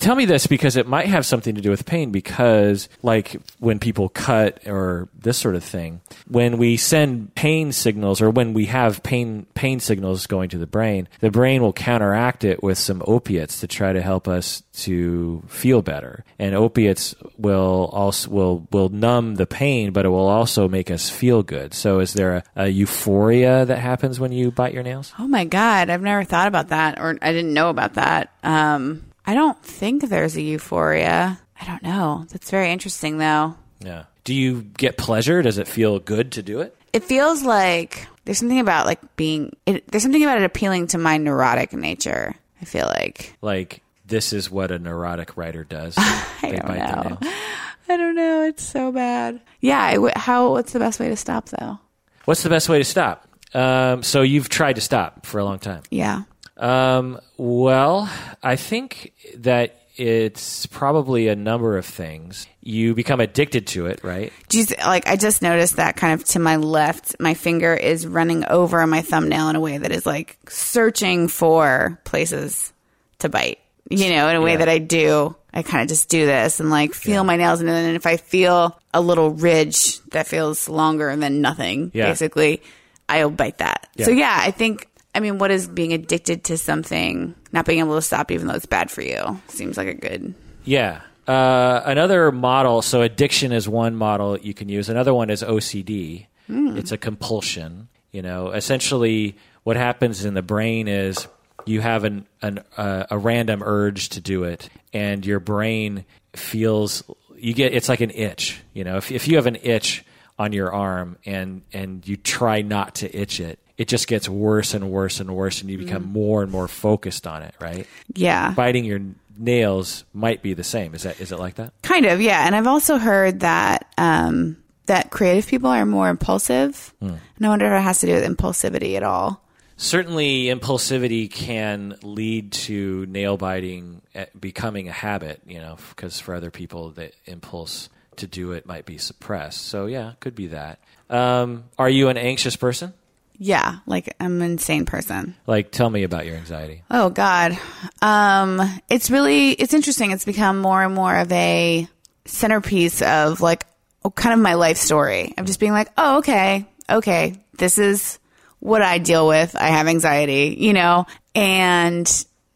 tell 0.00 0.16
me 0.16 0.24
this 0.24 0.48
because 0.48 0.74
it 0.74 0.88
might 0.88 1.06
have 1.06 1.24
something 1.24 1.54
to 1.54 1.60
do 1.60 1.70
with 1.70 1.86
pain. 1.86 2.10
Because, 2.10 2.88
like, 3.04 3.36
when 3.60 3.78
people 3.78 4.08
cut 4.08 4.66
or 4.66 5.08
this 5.16 5.38
sort 5.38 5.54
of 5.54 5.62
thing, 5.62 6.00
when 6.26 6.58
we 6.58 6.76
send 6.76 7.32
pain 7.36 7.70
signals 7.70 8.20
or 8.20 8.30
when 8.30 8.52
we 8.52 8.66
have 8.66 9.04
pain 9.04 9.46
pain 9.54 9.78
signals 9.78 10.26
going 10.26 10.48
to 10.48 10.58
the 10.58 10.66
brain, 10.66 11.06
the 11.20 11.30
brain 11.30 11.62
will 11.62 11.72
counteract 11.72 12.42
it 12.42 12.64
with 12.64 12.78
some 12.78 13.00
opiates 13.06 13.60
to 13.60 13.68
try 13.68 13.92
to 13.92 14.02
help 14.02 14.26
us 14.26 14.64
to 14.72 15.40
feel 15.46 15.82
better. 15.82 16.24
And 16.40 16.56
opiates 16.56 17.14
will 17.38 17.88
also 17.92 18.28
will 18.28 18.66
will 18.72 18.88
numb 18.88 19.36
the 19.36 19.46
pain, 19.46 19.92
but 19.92 20.04
it 20.04 20.08
will 20.08 20.26
also 20.26 20.66
make 20.66 20.90
us 20.90 21.08
feel 21.08 21.44
good. 21.44 21.74
So, 21.74 22.00
is 22.00 22.12
there 22.12 22.38
a, 22.56 22.64
a 22.64 22.68
euphoria 22.68 23.66
that 23.66 23.78
happens 23.78 24.18
when 24.18 24.32
you 24.32 24.50
bite 24.50 24.74
your 24.74 24.82
nails? 24.82 25.12
Oh 25.16 25.28
my 25.28 25.44
God, 25.44 25.90
I've 25.90 26.02
never 26.02 26.24
thought 26.24 26.48
about 26.48 26.70
that, 26.70 26.98
or 26.98 27.16
I 27.22 27.30
didn't 27.30 27.54
know 27.54 27.70
about 27.70 27.94
that. 27.94 28.32
Um, 28.46 29.04
I 29.26 29.34
don't 29.34 29.60
think 29.62 30.08
there's 30.08 30.36
a 30.36 30.42
euphoria. 30.42 31.38
I 31.60 31.64
don't 31.64 31.82
know. 31.82 32.26
That's 32.30 32.50
very 32.50 32.70
interesting, 32.70 33.18
though. 33.18 33.56
Yeah. 33.80 34.04
Do 34.24 34.34
you 34.34 34.62
get 34.62 34.96
pleasure? 34.96 35.42
Does 35.42 35.58
it 35.58 35.68
feel 35.68 35.98
good 35.98 36.32
to 36.32 36.42
do 36.42 36.60
it? 36.60 36.76
It 36.92 37.04
feels 37.04 37.42
like 37.42 38.06
there's 38.24 38.38
something 38.38 38.60
about 38.60 38.86
like 38.86 39.16
being. 39.16 39.54
It, 39.66 39.86
there's 39.88 40.02
something 40.02 40.22
about 40.22 40.38
it 40.38 40.44
appealing 40.44 40.88
to 40.88 40.98
my 40.98 41.16
neurotic 41.18 41.72
nature. 41.72 42.34
I 42.60 42.64
feel 42.64 42.86
like 42.86 43.36
like 43.42 43.82
this 44.06 44.32
is 44.32 44.50
what 44.50 44.70
a 44.70 44.78
neurotic 44.78 45.36
writer 45.36 45.64
does. 45.64 45.94
I 45.98 46.58
don't 46.58 46.76
know. 46.76 47.18
I 47.88 47.96
don't 47.96 48.14
know. 48.16 48.42
It's 48.44 48.62
so 48.64 48.90
bad. 48.92 49.40
Yeah. 49.60 49.92
W- 49.94 50.12
how? 50.16 50.52
What's 50.52 50.72
the 50.72 50.78
best 50.78 50.98
way 50.98 51.08
to 51.08 51.16
stop 51.16 51.48
though? 51.50 51.78
What's 52.24 52.42
the 52.42 52.48
best 52.48 52.68
way 52.68 52.78
to 52.78 52.84
stop? 52.84 53.28
Um, 53.54 54.02
so 54.02 54.22
you've 54.22 54.48
tried 54.48 54.74
to 54.74 54.80
stop 54.80 55.24
for 55.24 55.38
a 55.38 55.44
long 55.44 55.58
time. 55.58 55.82
Yeah. 55.90 56.22
Um, 56.56 57.20
well, 57.36 58.10
I 58.42 58.56
think 58.56 59.12
that 59.38 59.80
it's 59.96 60.66
probably 60.66 61.28
a 61.28 61.36
number 61.36 61.78
of 61.78 61.86
things. 61.86 62.46
You 62.60 62.94
become 62.94 63.20
addicted 63.20 63.66
to 63.68 63.86
it, 63.86 64.02
right? 64.04 64.32
Do 64.48 64.58
you, 64.60 64.66
like 64.84 65.06
I 65.08 65.16
just 65.16 65.40
noticed 65.42 65.76
that 65.76 65.96
kind 65.96 66.18
of 66.20 66.26
to 66.28 66.38
my 66.38 66.56
left, 66.56 67.16
my 67.18 67.34
finger 67.34 67.74
is 67.74 68.06
running 68.06 68.44
over 68.46 68.86
my 68.86 69.00
thumbnail 69.02 69.48
in 69.48 69.56
a 69.56 69.60
way 69.60 69.78
that 69.78 69.92
is 69.92 70.04
like 70.06 70.36
searching 70.48 71.28
for 71.28 71.98
places 72.04 72.72
to 73.20 73.28
bite. 73.28 73.58
You 73.88 74.10
know, 74.10 74.28
in 74.28 74.36
a 74.36 74.40
way 74.42 74.52
Yeah. 74.52 74.56
that 74.58 74.68
I 74.68 74.78
do. 74.78 75.36
I 75.54 75.62
kind 75.62 75.80
of 75.82 75.88
just 75.88 76.08
do 76.10 76.26
this 76.26 76.60
and 76.60 76.68
like 76.70 76.92
feel 76.92 77.24
my 77.24 77.36
nails, 77.36 77.60
and 77.60 77.68
then 77.68 77.94
if 77.94 78.04
I 78.04 78.16
feel 78.18 78.78
a 78.92 79.00
little 79.00 79.30
ridge 79.30 80.00
that 80.10 80.26
feels 80.26 80.68
longer 80.68 81.14
than 81.16 81.40
nothing, 81.40 81.92
Yeah. 81.94 82.08
basically, 82.08 82.60
I'll 83.08 83.30
bite 83.30 83.58
that. 83.58 83.88
Yeah. 83.96 84.06
So 84.06 84.10
yeah, 84.10 84.36
I 84.38 84.50
think. 84.50 84.88
I 85.16 85.20
mean, 85.20 85.38
what 85.38 85.50
is 85.50 85.66
being 85.66 85.94
addicted 85.94 86.44
to 86.44 86.58
something, 86.58 87.34
not 87.50 87.64
being 87.64 87.78
able 87.78 87.94
to 87.94 88.02
stop, 88.02 88.30
even 88.30 88.46
though 88.46 88.54
it's 88.54 88.66
bad 88.66 88.90
for 88.90 89.00
you, 89.00 89.40
seems 89.48 89.78
like 89.78 89.88
a 89.88 89.94
good. 89.94 90.34
Yeah. 90.64 91.00
Uh, 91.26 91.80
another 91.86 92.30
model, 92.30 92.82
so 92.82 93.00
addiction 93.00 93.50
is 93.50 93.66
one 93.66 93.96
model 93.96 94.38
you 94.38 94.52
can 94.52 94.68
use. 94.68 94.90
Another 94.90 95.14
one 95.14 95.30
is 95.30 95.42
OCD. 95.42 96.26
It's 96.48 96.92
a 96.92 96.98
compulsion. 96.98 97.88
You 98.12 98.22
know, 98.22 98.50
essentially, 98.50 99.36
what 99.64 99.76
happens 99.76 100.24
in 100.24 100.34
the 100.34 100.42
brain 100.42 100.86
is 100.86 101.26
you 101.64 101.80
have 101.80 102.04
an, 102.04 102.26
an 102.42 102.62
uh, 102.76 103.06
a 103.10 103.18
random 103.18 103.62
urge 103.64 104.10
to 104.10 104.20
do 104.20 104.44
it, 104.44 104.68
and 104.92 105.26
your 105.26 105.40
brain 105.40 106.04
feels 106.34 107.02
you 107.36 107.54
get 107.54 107.74
it's 107.74 107.88
like 107.88 108.00
an 108.00 108.10
itch. 108.10 108.60
You 108.74 108.84
know, 108.84 108.98
if 108.98 109.10
if 109.10 109.26
you 109.26 109.36
have 109.36 109.46
an 109.46 109.56
itch 109.62 110.04
on 110.38 110.52
your 110.52 110.72
arm 110.72 111.16
and 111.24 111.62
and 111.72 112.06
you 112.06 112.16
try 112.16 112.62
not 112.62 112.96
to 112.96 113.18
itch 113.18 113.40
it, 113.40 113.58
it 113.78 113.88
just 113.88 114.08
gets 114.08 114.28
worse 114.28 114.74
and 114.74 114.90
worse 114.90 115.20
and 115.20 115.34
worse, 115.34 115.60
and 115.60 115.70
you 115.70 115.78
become 115.78 116.04
more 116.04 116.42
and 116.42 116.50
more 116.50 116.68
focused 116.68 117.26
on 117.26 117.42
it. 117.42 117.54
Right? 117.60 117.86
Yeah. 118.14 118.52
biting 118.54 118.84
your 118.84 119.00
nails 119.38 120.04
might 120.14 120.42
be 120.42 120.54
the 120.54 120.64
same. 120.64 120.94
Is 120.94 121.02
that 121.02 121.20
is 121.20 121.32
it 121.32 121.38
like 121.38 121.56
that? 121.56 121.72
Kind 121.82 122.06
of, 122.06 122.20
yeah. 122.20 122.46
And 122.46 122.56
I've 122.56 122.66
also 122.66 122.98
heard 122.98 123.40
that 123.40 123.92
um, 123.98 124.56
that 124.86 125.10
creative 125.10 125.46
people 125.46 125.70
are 125.70 125.84
more 125.84 126.08
impulsive, 126.08 126.94
and 127.00 127.20
I 127.42 127.48
wonder 127.48 127.66
if 127.66 127.72
it 127.72 127.82
has 127.82 128.00
to 128.00 128.06
do 128.06 128.14
with 128.14 128.24
impulsivity 128.24 128.96
at 128.96 129.02
all. 129.02 129.42
Certainly, 129.78 130.44
impulsivity 130.44 131.30
can 131.30 131.96
lead 132.02 132.52
to 132.52 133.04
nail 133.06 133.36
biting 133.36 134.00
eh, 134.14 134.24
becoming 134.38 134.88
a 134.88 134.92
habit. 134.92 135.42
You 135.46 135.58
know, 135.58 135.76
because 135.90 136.18
for 136.18 136.34
other 136.34 136.50
people, 136.50 136.90
the 136.90 137.12
impulse 137.26 137.90
to 138.16 138.26
do 138.26 138.52
it 138.52 138.64
might 138.66 138.86
be 138.86 138.96
suppressed. 138.96 139.60
So 139.66 139.84
yeah, 139.84 140.12
could 140.20 140.34
be 140.34 140.46
that. 140.48 140.78
Um, 141.10 141.64
are 141.78 141.90
you 141.90 142.08
an 142.08 142.16
anxious 142.16 142.56
person? 142.56 142.94
Yeah, 143.38 143.78
like 143.86 144.14
I'm 144.18 144.40
an 144.40 144.52
insane 144.52 144.86
person. 144.86 145.34
Like, 145.46 145.70
tell 145.70 145.90
me 145.90 146.02
about 146.02 146.26
your 146.26 146.36
anxiety. 146.36 146.82
Oh 146.90 147.10
God, 147.10 147.58
um, 148.00 148.60
it's 148.88 149.10
really 149.10 149.50
it's 149.50 149.74
interesting. 149.74 150.10
It's 150.12 150.24
become 150.24 150.58
more 150.58 150.82
and 150.82 150.94
more 150.94 151.14
of 151.16 151.30
a 151.32 151.88
centerpiece 152.24 153.02
of 153.02 153.40
like 153.40 153.66
oh, 154.04 154.10
kind 154.10 154.34
of 154.34 154.40
my 154.40 154.54
life 154.54 154.76
story. 154.76 155.34
of 155.36 155.46
just 155.46 155.60
being 155.60 155.72
like, 155.72 155.90
oh 155.96 156.18
okay, 156.18 156.66
okay, 156.88 157.40
this 157.58 157.78
is 157.78 158.18
what 158.60 158.82
I 158.82 158.98
deal 158.98 159.28
with. 159.28 159.54
I 159.54 159.68
have 159.68 159.86
anxiety, 159.86 160.56
you 160.58 160.72
know, 160.72 161.06
and 161.34 162.08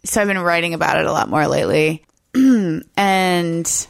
so 0.05 0.21
I've 0.21 0.29
been 0.29 0.38
writing 0.38 0.75
about 0.75 0.99
it 0.99 1.06
a 1.06 1.12
lot 1.12 1.29
more 1.29 1.47
lately, 1.47 2.05
and 2.35 3.87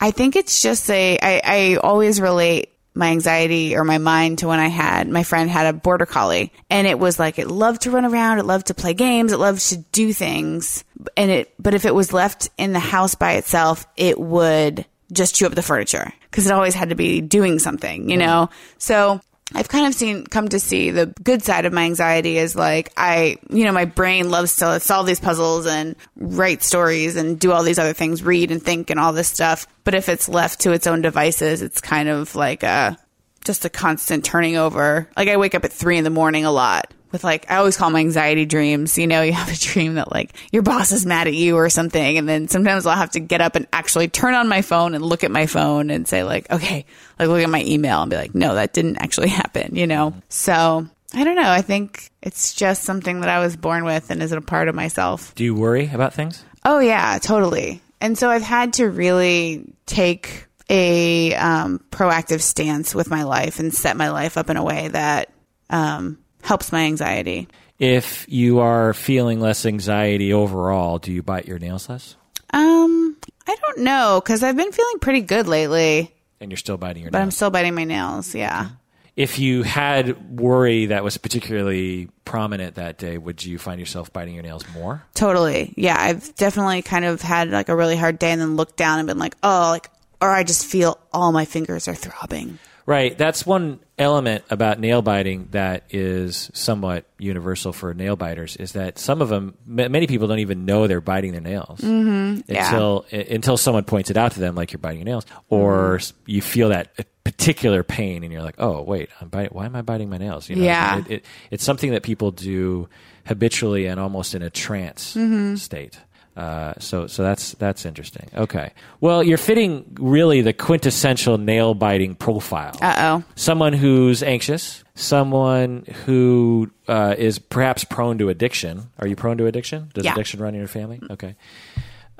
I 0.00 0.10
think 0.10 0.36
it's 0.36 0.62
just 0.62 0.90
a 0.90 1.18
I, 1.22 1.40
I 1.44 1.76
always 1.76 2.20
relate 2.20 2.73
my 2.94 3.08
anxiety 3.08 3.76
or 3.76 3.84
my 3.84 3.98
mind 3.98 4.38
to 4.38 4.48
when 4.48 4.60
I 4.60 4.68
had 4.68 5.08
my 5.08 5.24
friend 5.24 5.50
had 5.50 5.66
a 5.66 5.76
border 5.76 6.06
collie. 6.06 6.52
And 6.70 6.86
it 6.86 6.98
was 6.98 7.18
like 7.18 7.38
it 7.38 7.48
loved 7.48 7.82
to 7.82 7.90
run 7.90 8.04
around, 8.04 8.38
it 8.38 8.46
loved 8.46 8.68
to 8.68 8.74
play 8.74 8.94
games, 8.94 9.32
it 9.32 9.38
loved 9.38 9.68
to 9.70 9.78
do 9.78 10.12
things. 10.12 10.84
And 11.16 11.30
it 11.30 11.54
but 11.58 11.74
if 11.74 11.84
it 11.84 11.94
was 11.94 12.12
left 12.12 12.50
in 12.56 12.72
the 12.72 12.78
house 12.78 13.14
by 13.14 13.32
itself, 13.32 13.86
it 13.96 14.18
would 14.18 14.86
just 15.12 15.34
chew 15.34 15.46
up 15.46 15.54
the 15.54 15.62
furniture. 15.62 16.12
Because 16.30 16.46
it 16.46 16.52
always 16.52 16.74
had 16.74 16.88
to 16.88 16.96
be 16.96 17.20
doing 17.20 17.60
something, 17.60 18.10
you 18.10 18.16
know? 18.16 18.50
So 18.78 19.20
I've 19.52 19.68
kind 19.68 19.86
of 19.86 19.94
seen 19.94 20.24
come 20.24 20.48
to 20.48 20.58
see 20.58 20.90
the 20.90 21.06
good 21.06 21.42
side 21.42 21.66
of 21.66 21.72
my 21.72 21.84
anxiety 21.84 22.38
is 22.38 22.56
like 22.56 22.92
I, 22.96 23.36
you 23.50 23.64
know, 23.64 23.72
my 23.72 23.84
brain 23.84 24.30
loves 24.30 24.56
to 24.56 24.80
solve 24.80 25.06
these 25.06 25.20
puzzles 25.20 25.66
and 25.66 25.96
write 26.16 26.62
stories 26.62 27.16
and 27.16 27.38
do 27.38 27.52
all 27.52 27.62
these 27.62 27.78
other 27.78 27.92
things, 27.92 28.22
read 28.22 28.50
and 28.50 28.62
think 28.62 28.90
and 28.90 28.98
all 28.98 29.12
this 29.12 29.28
stuff. 29.28 29.66
But 29.84 29.94
if 29.94 30.08
it's 30.08 30.28
left 30.28 30.60
to 30.60 30.72
its 30.72 30.86
own 30.86 31.02
devices, 31.02 31.60
it's 31.60 31.80
kind 31.80 32.08
of 32.08 32.34
like 32.34 32.62
a 32.62 32.98
just 33.44 33.64
a 33.66 33.70
constant 33.70 34.24
turning 34.24 34.56
over. 34.56 35.08
Like 35.16 35.28
I 35.28 35.36
wake 35.36 35.54
up 35.54 35.64
at 35.64 35.72
three 35.72 35.98
in 35.98 36.04
the 36.04 36.10
morning 36.10 36.46
a 36.46 36.50
lot 36.50 36.92
with 37.14 37.24
like 37.24 37.50
I 37.50 37.56
always 37.56 37.76
call 37.76 37.88
them 37.88 37.96
anxiety 37.96 38.44
dreams. 38.44 38.98
You 38.98 39.06
know, 39.06 39.22
you 39.22 39.32
have 39.32 39.50
a 39.50 39.56
dream 39.56 39.94
that 39.94 40.12
like 40.12 40.32
your 40.52 40.62
boss 40.62 40.92
is 40.92 41.06
mad 41.06 41.28
at 41.28 41.34
you 41.34 41.56
or 41.56 41.70
something, 41.70 42.18
and 42.18 42.28
then 42.28 42.48
sometimes 42.48 42.84
I'll 42.84 42.96
have 42.96 43.12
to 43.12 43.20
get 43.20 43.40
up 43.40 43.56
and 43.56 43.66
actually 43.72 44.08
turn 44.08 44.34
on 44.34 44.48
my 44.48 44.60
phone 44.60 44.94
and 44.94 45.02
look 45.02 45.24
at 45.24 45.30
my 45.30 45.46
phone 45.46 45.88
and 45.88 46.06
say 46.06 46.24
like, 46.24 46.50
okay, 46.50 46.84
like 47.18 47.28
look 47.28 47.42
at 47.42 47.48
my 47.48 47.64
email 47.64 48.02
and 48.02 48.10
be 48.10 48.16
like, 48.16 48.34
no, 48.34 48.56
that 48.56 48.74
didn't 48.74 48.98
actually 48.98 49.28
happen. 49.40 49.74
You 49.74 49.86
know, 49.86 50.12
so. 50.28 50.86
I 51.16 51.22
don't 51.22 51.36
know. 51.36 51.48
I 51.48 51.62
think 51.62 52.10
it's 52.22 52.54
just 52.54 52.82
something 52.82 53.20
that 53.20 53.28
I 53.28 53.38
was 53.38 53.56
born 53.56 53.84
with 53.84 54.10
and 54.10 54.20
is 54.20 54.32
a 54.32 54.40
part 54.40 54.66
of 54.66 54.74
myself. 54.74 55.32
Do 55.36 55.44
you 55.44 55.54
worry 55.54 55.88
about 55.94 56.12
things? 56.12 56.44
Oh 56.64 56.80
yeah, 56.80 57.20
totally. 57.20 57.80
And 58.00 58.18
so 58.18 58.28
I've 58.28 58.42
had 58.42 58.72
to 58.74 58.90
really 58.90 59.72
take 59.86 60.46
a 60.68 61.32
um, 61.36 61.78
proactive 61.92 62.40
stance 62.40 62.96
with 62.96 63.10
my 63.10 63.22
life 63.22 63.60
and 63.60 63.72
set 63.72 63.96
my 63.96 64.10
life 64.10 64.36
up 64.36 64.50
in 64.50 64.56
a 64.56 64.64
way 64.64 64.88
that 64.88 65.30
um, 65.70 66.18
helps 66.44 66.70
my 66.72 66.84
anxiety. 66.84 67.48
If 67.78 68.26
you 68.28 68.60
are 68.60 68.94
feeling 68.94 69.40
less 69.40 69.66
anxiety 69.66 70.32
overall, 70.32 70.98
do 70.98 71.12
you 71.12 71.22
bite 71.22 71.46
your 71.46 71.58
nails 71.58 71.88
less? 71.88 72.14
Um, 72.52 73.16
I 73.48 73.56
don't 73.56 73.78
know 73.78 74.20
because 74.22 74.42
I've 74.44 74.56
been 74.56 74.70
feeling 74.70 74.98
pretty 75.00 75.22
good 75.22 75.48
lately, 75.48 76.14
And 76.40 76.50
you're 76.52 76.56
still 76.56 76.76
biting 76.76 77.02
your 77.02 77.10
nails. 77.10 77.12
but 77.18 77.22
I'm 77.22 77.30
still 77.32 77.50
biting 77.50 77.74
my 77.74 77.84
nails. 77.84 78.34
Yeah. 78.34 78.68
if 79.16 79.38
you 79.40 79.62
had 79.64 80.38
worry 80.40 80.86
that 80.86 81.02
was 81.02 81.16
particularly 81.18 82.08
prominent 82.24 82.76
that 82.76 82.98
day, 82.98 83.18
would 83.18 83.44
you 83.44 83.58
find 83.58 83.80
yourself 83.80 84.12
biting 84.12 84.34
your 84.34 84.42
nails 84.44 84.64
more? 84.74 85.02
Totally. 85.14 85.72
Yeah, 85.76 85.96
I've 85.98 86.34
definitely 86.36 86.82
kind 86.82 87.04
of 87.04 87.22
had 87.22 87.50
like 87.50 87.68
a 87.68 87.76
really 87.76 87.96
hard 87.96 88.18
day 88.20 88.30
and 88.30 88.40
then 88.40 88.56
looked 88.56 88.76
down 88.76 88.98
and 89.00 89.08
been 89.08 89.18
like, 89.18 89.34
oh, 89.42 89.70
like, 89.70 89.90
or 90.20 90.30
I 90.30 90.44
just 90.44 90.64
feel 90.66 90.98
all 91.12 91.32
my 91.32 91.44
fingers 91.44 91.88
are 91.88 91.94
throbbing. 91.94 92.58
Right. 92.86 93.16
That's 93.16 93.46
one 93.46 93.80
element 93.98 94.44
about 94.50 94.78
nail 94.78 95.00
biting 95.00 95.48
that 95.52 95.84
is 95.90 96.50
somewhat 96.52 97.06
universal 97.18 97.72
for 97.72 97.94
nail 97.94 98.16
biters 98.16 98.56
is 98.56 98.72
that 98.72 98.98
some 98.98 99.22
of 99.22 99.28
them, 99.28 99.54
m- 99.66 99.90
many 99.90 100.06
people 100.06 100.26
don't 100.28 100.40
even 100.40 100.64
know 100.66 100.86
they're 100.86 101.00
biting 101.00 101.32
their 101.32 101.40
nails 101.40 101.80
Mm-hmm. 101.80 102.50
Yeah. 102.52 102.66
until 102.66 103.06
i- 103.12 103.16
until 103.30 103.56
someone 103.56 103.84
points 103.84 104.10
it 104.10 104.16
out 104.16 104.32
to 104.32 104.40
them, 104.40 104.54
like 104.54 104.72
you're 104.72 104.78
biting 104.80 104.98
your 104.98 105.06
nails, 105.06 105.24
or 105.48 105.96
s 105.96 106.12
you 106.26 106.42
feel 106.42 106.68
that 106.70 106.92
particular 107.24 107.82
pain, 107.82 108.22
and 108.22 108.32
you're 108.32 108.42
like, 108.42 108.56
oh 108.58 108.82
wait, 108.82 109.08
I'm 109.20 109.28
biting. 109.28 109.50
Why 109.56 109.64
am 109.66 109.76
I 109.76 109.82
biting 109.82 110.10
my 110.10 110.18
nails? 110.18 110.50
You 110.50 110.56
know, 110.56 110.64
Yeah. 110.64 110.98
It, 110.98 111.10
it, 111.10 111.24
it's 111.50 111.64
something 111.64 111.92
that 111.92 112.02
people 112.02 112.32
do 112.32 112.88
habitually 113.26 113.86
and 113.86 113.98
almost 113.98 114.34
in 114.34 114.42
a 114.42 114.50
trance 114.50 115.14
Mm-hmm. 115.14 115.54
state. 115.54 115.98
Uh, 116.36 116.74
so, 116.80 117.06
so 117.06 117.22
that's 117.22 117.52
that's 117.52 117.86
interesting. 117.86 118.28
Okay, 118.34 118.72
well, 119.00 119.22
you're 119.22 119.38
fitting 119.38 119.84
really 120.00 120.40
the 120.42 120.52
quintessential 120.52 121.38
nail 121.38 121.74
biting 121.74 122.16
profile 122.16 122.76
Uh 122.82 122.94
oh. 122.98 123.24
someone 123.36 123.72
who's 123.72 124.20
anxious, 124.22 124.82
someone 124.96 125.84
who 126.06 126.70
uh, 126.88 127.14
is 127.16 127.38
perhaps 127.38 127.84
prone 127.84 128.18
to 128.18 128.28
addiction. 128.30 128.90
Are 128.98 129.06
you 129.06 129.14
prone 129.14 129.38
to 129.38 129.46
addiction? 129.46 129.90
Does 129.94 130.04
Yeah. 130.04 130.12
addiction 130.14 130.40
run 130.40 130.54
in 130.54 130.58
your 130.60 130.68
family? 130.68 131.00
Okay. 131.08 131.36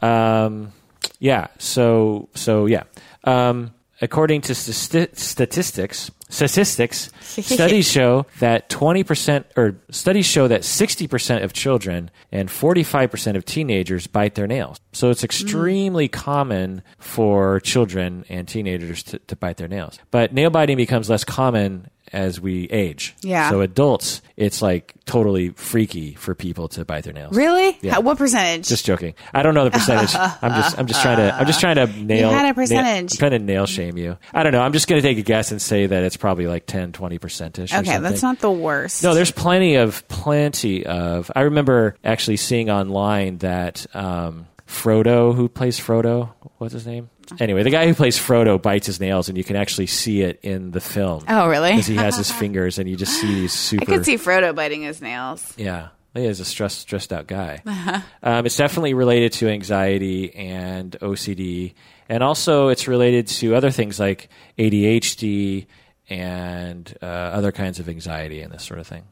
Um, 0.00 0.73
yeah. 1.18 1.49
So 1.59 2.28
so 2.35 2.66
yeah. 2.66 2.85
Um, 3.25 3.73
according 4.00 4.42
to 4.42 4.54
sti- 4.54 5.09
statistics, 5.14 6.11
statistics, 6.34 7.10
studies 7.20 7.90
show 7.90 8.26
that 8.40 8.68
twenty 8.68 9.04
percent 9.04 9.46
or 9.56 9.76
studies 9.90 10.26
show 10.26 10.48
that 10.48 10.64
sixty 10.64 11.06
percent 11.06 11.44
of 11.44 11.52
children 11.52 12.10
and 12.32 12.50
forty 12.50 12.82
five 12.82 13.10
percent 13.10 13.36
of 13.36 13.44
teenagers 13.44 14.06
bite 14.06 14.34
their 14.34 14.46
nails. 14.46 14.78
So 14.92 15.10
it's 15.10 15.24
extremely 15.24 16.08
common 16.08 16.82
for 16.98 17.60
children 17.60 18.24
and 18.28 18.46
teenagers 18.46 19.02
to, 19.04 19.18
to 19.18 19.36
bite 19.36 19.56
their 19.56 19.68
nails. 19.68 19.98
But 20.10 20.32
nail 20.34 20.50
biting 20.50 20.76
becomes 20.76 21.08
less 21.08 21.24
common 21.24 21.88
as 22.14 22.40
we 22.40 22.64
age. 22.71 23.14
Yeah. 23.23 23.50
So 23.50 23.61
adults, 23.61 24.23
it's 24.37 24.62
like 24.62 24.94
totally 25.04 25.50
freaky 25.50 26.14
for 26.14 26.35
people 26.35 26.68
to 26.68 26.85
bite 26.85 27.04
their 27.04 27.12
nails. 27.12 27.37
Really? 27.37 27.76
Yeah. 27.83 27.94
How, 27.94 28.00
what 28.00 28.16
percentage? 28.16 28.68
Just 28.68 28.87
joking. 28.87 29.14
I 29.35 29.42
don't 29.42 29.54
know 29.54 29.64
the 29.64 29.71
percentage. 29.73 30.14
I'm 30.14 30.62
just 30.62 30.78
I'm 30.78 30.87
just 30.87 31.02
trying 31.02 31.18
to 31.18 31.35
I'm 31.35 31.47
just 31.47 31.61
trying 31.61 31.76
to 31.76 31.87
nail. 31.87 32.30
you 32.30 32.37
had 32.37 32.50
a 32.50 32.54
percentage. 32.54 33.12
I'm 33.12 33.18
trying 33.18 33.33
to 33.33 33.38
nail 33.40 33.66
shame 33.66 33.99
you. 33.99 34.16
I 34.33 34.42
don't 34.42 34.52
know. 34.52 34.62
I'm 34.62 34.73
just 34.73 34.88
going 34.88 35.02
to 35.02 35.06
take 35.06 35.18
a 35.18 35.23
guess 35.23 35.50
and 35.50 35.61
say 35.61 35.87
that 35.87 36.02
it's 36.04 36.16
probably 36.16 36.47
like 36.47 36.66
10, 36.66 36.92
20 36.92 37.18
percent 37.18 37.59
ish. 37.59 37.75
okay, 37.75 37.99
that's 37.99 38.23
not 38.23 38.38
the 38.38 38.50
worst. 38.50 39.02
No, 39.02 39.14
there's 39.14 39.33
plenty 39.33 39.75
of 39.75 40.06
plenty 40.09 40.87
of. 40.87 41.30
I 41.35 41.42
remember 41.42 41.97
actually 42.04 42.37
seeing 42.37 42.71
online 42.71 43.38
that 43.38 43.87
um, 43.94 44.47
Frodo, 44.66 45.35
who 45.35 45.49
plays 45.49 45.78
Frodo, 45.78 46.30
what's 46.59 46.73
his 46.73 46.87
name? 46.87 47.11
Anyway, 47.40 47.62
the 47.62 47.71
guy 47.71 47.87
who 47.87 47.95
plays 47.95 48.19
Frodo 48.19 48.61
bites 48.61 48.87
his 48.87 49.00
nails, 49.00 49.28
and 49.28 49.38
you 49.38 49.45
can 49.45 49.57
actually 49.57 49.87
see 49.87 50.23
it 50.23 50.40
in 50.43 50.71
the 50.71 50.81
film. 50.81 51.25
Oh, 51.28 51.49
really? 51.49 51.71
Because 51.71 51.87
he 51.87 51.97
has 51.97 52.16
his 52.16 52.31
fingers, 52.40 52.78
and 52.78 52.88
you 52.88 52.97
just 52.97 53.21
see 53.21 53.35
these 53.35 53.52
super. 53.52 53.83
I 53.83 53.87
could 53.87 54.04
see 54.04 54.16
Frodo 54.16 54.54
biting 54.54 54.83
his 54.83 55.00
nails. 55.00 55.52
Yeah. 55.57 55.88
He 56.14 56.26
is 56.26 56.38
a 56.38 56.45
stressed, 56.45 56.78
stressed 56.78 57.12
out 57.12 57.26
guy. 57.26 57.62
Uh-huh. 57.75 58.00
Um, 58.23 58.47
it's 58.47 58.57
definitely 58.57 58.95
related 58.95 59.33
to 59.35 59.49
anxiety 59.49 60.35
and 60.35 60.93
OCD. 61.02 61.75
And 62.09 62.23
also, 62.23 62.69
it's 62.69 62.87
related 62.87 63.26
to 63.26 63.57
other 63.57 63.71
things 63.71 63.99
like 63.99 64.28
ADHD 64.59 65.66
and 66.09 66.97
uh, 67.02 67.07
other 67.07 67.50
kinds 67.50 67.81
of 67.81 67.88
anxiety 67.88 68.40
and 68.43 68.52
this 68.52 68.62
sort 68.62 68.78
of 68.78 68.87
thing. 68.87 69.02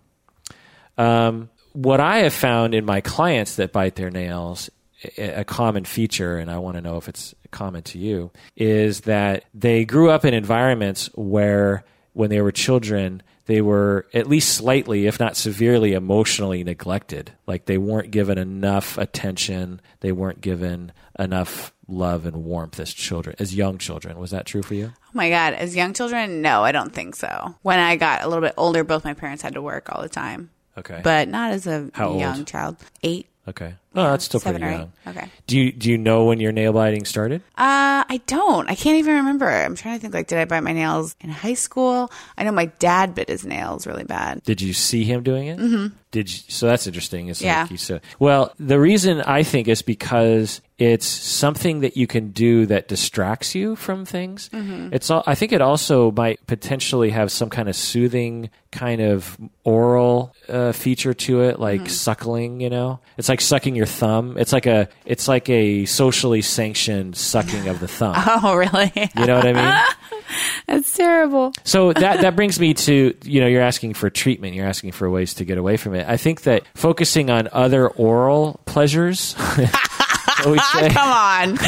Um, 0.97 1.51
what 1.73 2.01
I 2.01 2.19
have 2.19 2.35
found 2.35 2.75
in 2.75 2.85
my 2.85 3.01
clients 3.01 3.57
that 3.57 3.73
bite 3.73 3.97
their 3.97 4.11
nails, 4.11 4.71
a 5.19 5.45
common 5.45 5.85
feature, 5.85 6.39
and 6.39 6.51
I 6.51 6.59
want 6.59 6.77
to 6.77 6.81
know 6.81 6.97
if 6.97 7.09
it's 7.09 7.35
common 7.51 7.83
to 7.85 7.99
you, 7.99 8.31
is 8.57 9.03
that 9.03 9.45
they 9.55 9.85
grew 9.85 10.11
up 10.11 10.25
in 10.25 10.35
environments 10.35 11.07
where, 11.15 11.85
when 12.13 12.31
they 12.31 12.41
were 12.41 12.53
children, 12.53 13.23
they 13.47 13.61
were 13.61 14.07
at 14.15 14.29
least 14.29 14.55
slightly, 14.55 15.07
if 15.07 15.19
not 15.19 15.37
severely, 15.37 15.93
emotionally 15.95 16.63
neglected. 16.63 17.33
Like 17.47 17.65
they 17.67 17.79
weren't 17.79 18.11
given 18.11 18.39
enough 18.39 18.97
attention, 18.99 19.81
they 20.01 20.13
weren't 20.13 20.41
given 20.41 20.93
enough 21.19 21.73
love 21.89 22.25
and 22.25 22.45
warmth 22.45 22.79
as 22.81 22.93
children, 22.95 23.35
as 23.39 23.55
young 23.55 23.77
children. 23.79 24.17
Was 24.19 24.31
that 24.31 24.47
true 24.47 24.63
for 24.63 24.75
you? 24.75 24.93
Oh 24.97 25.11
my 25.13 25.29
god, 25.29 25.55
as 25.55 25.75
young 25.77 25.93
children, 25.93 26.41
no, 26.41 26.63
I 26.63 26.73
don't 26.73 26.93
think 26.95 27.17
so. 27.17 27.55
When 27.63 27.79
I 27.79 27.97
got 27.97 28.23
a 28.23 28.29
little 28.29 28.43
bit 28.43 28.55
older, 28.57 28.85
both 28.85 29.05
my 29.05 29.13
parents 29.15 29.43
had 29.43 29.55
to 29.55 29.63
work 29.63 29.89
all 29.93 30.01
the 30.03 30.09
time, 30.09 30.51
Okay. 30.79 31.01
but 31.03 31.29
not 31.29 31.51
as 31.53 31.67
a 31.67 31.91
How 31.93 32.17
young 32.19 32.39
old? 32.39 32.47
child. 32.47 32.77
Eight, 33.03 33.27
okay. 33.49 33.75
Oh, 33.95 34.03
that's 34.11 34.25
still 34.25 34.41
seven 34.41 34.61
pretty 34.63 34.75
or 34.75 34.79
young. 34.79 34.93
eight. 35.07 35.11
Okay. 35.11 35.29
Do 35.47 35.59
you 35.59 35.73
do 35.73 35.91
you 35.91 35.99
know 35.99 36.25
when 36.25 36.41
your 36.41 36.53
nail 36.53 36.73
biting 36.73 37.05
started? 37.05 37.43
Uh, 37.59 38.05
I 38.09 38.21
don't. 38.27 38.69
I 38.71 38.75
can't 38.75 38.97
even 38.99 39.17
remember. 39.17 39.49
I'm 39.51 39.75
trying 39.77 39.97
to 39.97 40.01
think. 40.01 40.15
Like, 40.15 40.27
did 40.29 40.39
I 40.39 40.45
bite 40.47 40.61
my 40.63 40.73
nails 40.73 41.15
in 41.21 41.31
high 41.31 41.55
school? 41.55 42.11
I 42.39 42.45
know 42.45 42.53
my 42.53 42.67
dad 42.67 43.15
bit 43.15 43.29
his 43.29 43.45
nails 43.45 43.87
really 43.87 44.05
bad. 44.05 44.43
Did 44.45 44.61
you 44.63 44.73
see 44.73 45.05
him 45.05 45.23
doing 45.23 45.47
it? 45.49 45.59
Mm-hmm. 45.59 45.95
Did 46.11 46.31
you, 46.33 46.41
so? 46.49 46.67
That's 46.67 46.87
interesting. 46.87 47.29
It's 47.29 47.41
Yeah. 47.41 47.63
like 47.63 47.71
you 47.71 47.77
said. 47.79 48.03
Well, 48.19 48.53
the 48.59 48.79
reason 48.79 49.21
I 49.23 49.43
think 49.43 49.67
is 49.69 49.81
because 49.83 50.61
it's 50.79 51.07
something 51.07 51.81
that 51.81 51.97
you 51.97 52.07
can 52.07 52.31
do 52.33 52.67
that 52.67 52.89
distracts 52.89 53.55
you 53.55 53.77
from 53.77 54.05
things. 54.05 54.51
It's. 54.53 55.11
All, 55.11 55.23
I 55.27 55.35
think 55.35 55.53
it 55.53 55.61
also 55.63 56.11
might 56.13 56.47
potentially 56.47 57.11
have 57.11 57.31
some 57.33 57.49
kind 57.51 57.69
of 57.69 57.77
soothing 57.77 58.51
kind 58.73 59.01
of 59.03 59.39
oral 59.65 60.35
uh, 60.49 60.73
feature 60.73 61.15
to 61.15 61.43
it, 61.43 61.59
like 61.59 61.89
suckling. 61.89 62.61
You 62.61 62.71
know, 62.71 63.01
it's 63.17 63.29
like 63.29 63.41
sucking 63.41 63.75
your 63.75 63.82
thumb. 63.87 64.37
It's 64.39 64.53
like 64.53 64.67
a. 64.67 64.89
It's 65.05 65.29
like 65.29 65.49
a 65.49 65.85
socially 65.87 66.43
sanctioned 66.43 67.17
sucking 67.17 67.69
of 67.69 67.81
the 67.81 67.89
thumb. 67.89 68.15
Oh, 68.45 68.55
really? 68.57 68.93
You 69.17 69.27
know 69.27 69.37
what 69.37 69.47
I 69.47 69.53
mean? 69.53 69.85
That's 70.67 70.97
terrible. 70.97 71.53
So 71.65 71.93
that 71.93 72.23
that 72.23 72.35
brings 72.37 72.59
me 72.59 72.75
to 72.75 73.15
you 73.25 73.41
know 73.41 73.47
you're 73.47 73.63
asking 73.63 73.95
for 73.95 74.09
treatment, 74.11 74.55
you're 74.55 74.67
asking 74.67 74.93
for 74.93 75.09
ways 75.11 75.35
to 75.35 75.45
get 75.45 75.59
away 75.59 75.77
from 75.77 75.95
it. 75.95 76.09
I 76.09 76.17
think 76.17 76.43
that 76.43 76.63
focusing 76.75 77.29
on 77.31 77.49
other 77.53 77.89
oral 77.89 78.61
pleasures, 78.65 79.35
Come 79.39 80.59
on. 80.97 81.59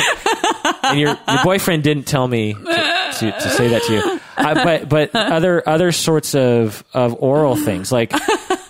and 0.84 0.98
your 0.98 1.18
your 1.28 1.44
boyfriend 1.44 1.82
didn't 1.82 2.04
tell 2.04 2.26
me 2.26 2.54
to, 2.54 2.60
to, 3.18 3.32
to 3.32 3.50
say 3.50 3.68
that 3.68 3.82
to 3.84 3.92
you, 3.92 4.20
uh, 4.36 4.54
but 4.64 4.88
but 4.88 5.14
other 5.14 5.62
other 5.68 5.92
sorts 5.92 6.34
of 6.34 6.82
of 6.94 7.14
oral 7.22 7.56
things 7.56 7.92
like 7.92 8.12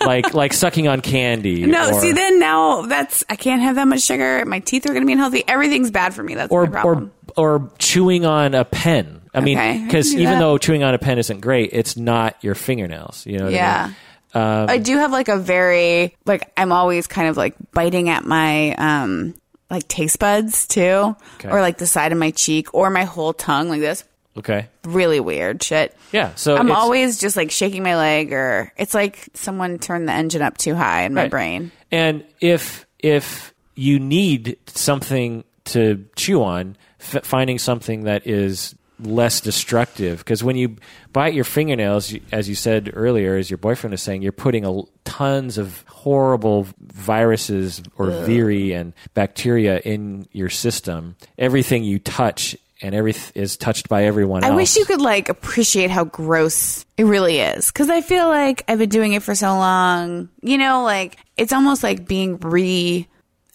like 0.05 0.33
like 0.33 0.53
sucking 0.53 0.87
on 0.87 1.01
candy, 1.01 1.65
No, 1.65 1.89
or, 1.89 2.01
see, 2.01 2.11
then 2.11 2.39
now 2.39 2.83
that's 2.83 3.23
I 3.29 3.35
can't 3.35 3.61
have 3.61 3.75
that 3.75 3.87
much 3.87 4.01
sugar. 4.01 4.43
My 4.45 4.59
teeth 4.59 4.85
are 4.85 4.89
going 4.89 5.01
to 5.01 5.05
be 5.07 5.13
unhealthy. 5.13 5.43
Everything's 5.47 5.91
bad 5.91 6.13
for 6.13 6.23
me. 6.23 6.35
That's 6.35 6.51
or 6.51 6.65
my 6.65 6.81
problem. 6.81 7.11
or 7.37 7.55
or 7.55 7.71
chewing 7.79 8.25
on 8.25 8.53
a 8.53 8.63
pen. 8.65 9.21
I 9.33 9.41
mean, 9.41 9.57
Okay, 9.57 9.83
because 9.85 10.13
even 10.13 10.25
that. 10.35 10.39
though 10.39 10.57
chewing 10.57 10.83
on 10.83 10.93
a 10.93 10.97
pen 10.97 11.17
isn't 11.19 11.41
great, 11.41 11.71
it's 11.73 11.97
not 11.97 12.41
your 12.41 12.55
fingernails. 12.55 13.25
You 13.25 13.39
know 13.39 13.45
what 13.45 13.53
I 13.53 13.57
yeah. 13.57 13.85
mean? 13.87 13.95
Um, 14.43 14.69
I 14.69 14.77
do 14.79 14.97
have 14.97 15.11
like 15.11 15.27
a 15.29 15.37
very 15.37 16.15
like 16.25 16.51
I'm 16.57 16.71
always 16.71 17.07
kind 17.07 17.27
of 17.29 17.37
like 17.37 17.55
biting 17.73 18.09
at 18.09 18.25
my 18.25 18.73
um 18.75 19.33
like 19.69 19.87
taste 19.87 20.19
buds 20.19 20.67
too, 20.67 21.15
Okay. 21.35 21.49
or 21.49 21.59
like 21.61 21.77
the 21.77 21.87
side 21.87 22.11
of 22.11 22.17
my 22.17 22.31
cheek 22.31 22.73
or 22.73 22.89
my 22.89 23.03
whole 23.05 23.33
tongue 23.33 23.67
like 23.69 23.81
this. 23.81 24.03
Okay. 24.37 24.67
Really 24.83 25.19
weird 25.19 25.63
shit. 25.63 25.95
Yeah. 26.11 26.35
So 26.35 26.55
I'm 26.57 26.67
it's- 26.67 26.77
always 26.77 27.19
just 27.19 27.37
like 27.37 27.51
shaking 27.51 27.83
my 27.83 27.95
leg, 27.95 28.33
or 28.33 28.71
it's 28.77 28.93
like 28.93 29.27
someone 29.33 29.79
turned 29.79 30.07
the 30.07 30.13
engine 30.13 30.41
up 30.41 30.57
too 30.57 30.75
high 30.75 31.03
in 31.03 31.13
my 31.13 31.23
Right. 31.23 31.31
brain. 31.31 31.71
And 31.91 32.23
if 32.41 32.85
if 32.99 33.53
you 33.75 33.99
need 33.99 34.57
something 34.67 35.43
to 35.65 36.05
chew 36.15 36.41
on, 36.43 36.75
f- 36.99 37.23
finding 37.25 37.59
something 37.59 38.03
that 38.05 38.25
is 38.25 38.73
less 39.01 39.41
destructive 39.41 40.19
because 40.19 40.41
when 40.41 40.55
you 40.55 40.77
bite 41.11 41.33
your 41.33 41.43
fingernails 41.43 42.11
you- 42.13 42.21
as 42.31 42.47
you 42.47 42.55
said 42.55 42.89
earlier 42.93 43.35
as 43.35 43.49
your 43.49 43.57
boyfriend 43.57 43.91
was 43.91 44.01
saying 44.01 44.21
you're 44.21 44.31
putting 44.31 44.65
a, 44.65 44.81
tons 45.03 45.57
of 45.57 45.83
horrible 45.89 46.65
viruses 46.79 47.81
or 47.97 48.09
viri 48.25 48.71
and 48.73 48.93
bacteria 49.13 49.79
in 49.79 50.25
your 50.31 50.49
system 50.49 51.15
everything 51.37 51.83
you 51.83 51.99
touch 51.99 52.55
and 52.81 52.93
every 52.93 53.15
is 53.33 53.57
touched 53.57 53.89
by 53.89 54.05
everyone 54.05 54.43
I 54.43 54.49
else 54.49 54.55
wish 54.55 54.75
you 54.75 54.85
could 54.85 55.01
like 55.01 55.29
appreciate 55.29 55.89
how 55.89 56.03
gross 56.03 56.85
it 56.97 57.05
really 57.05 57.39
is. 57.39 57.71
Cause 57.71 57.89
I 57.89 58.01
feel 58.01 58.27
like 58.27 58.63
I've 58.67 58.79
been 58.79 58.89
doing 58.89 59.13
it 59.13 59.23
for 59.23 59.35
so 59.35 59.49
long. 59.49 60.29
You 60.41 60.57
know, 60.57 60.83
like 60.83 61.17
it's 61.37 61.53
almost 61.53 61.83
like 61.83 62.07
being 62.07 62.37
re, 62.37 63.07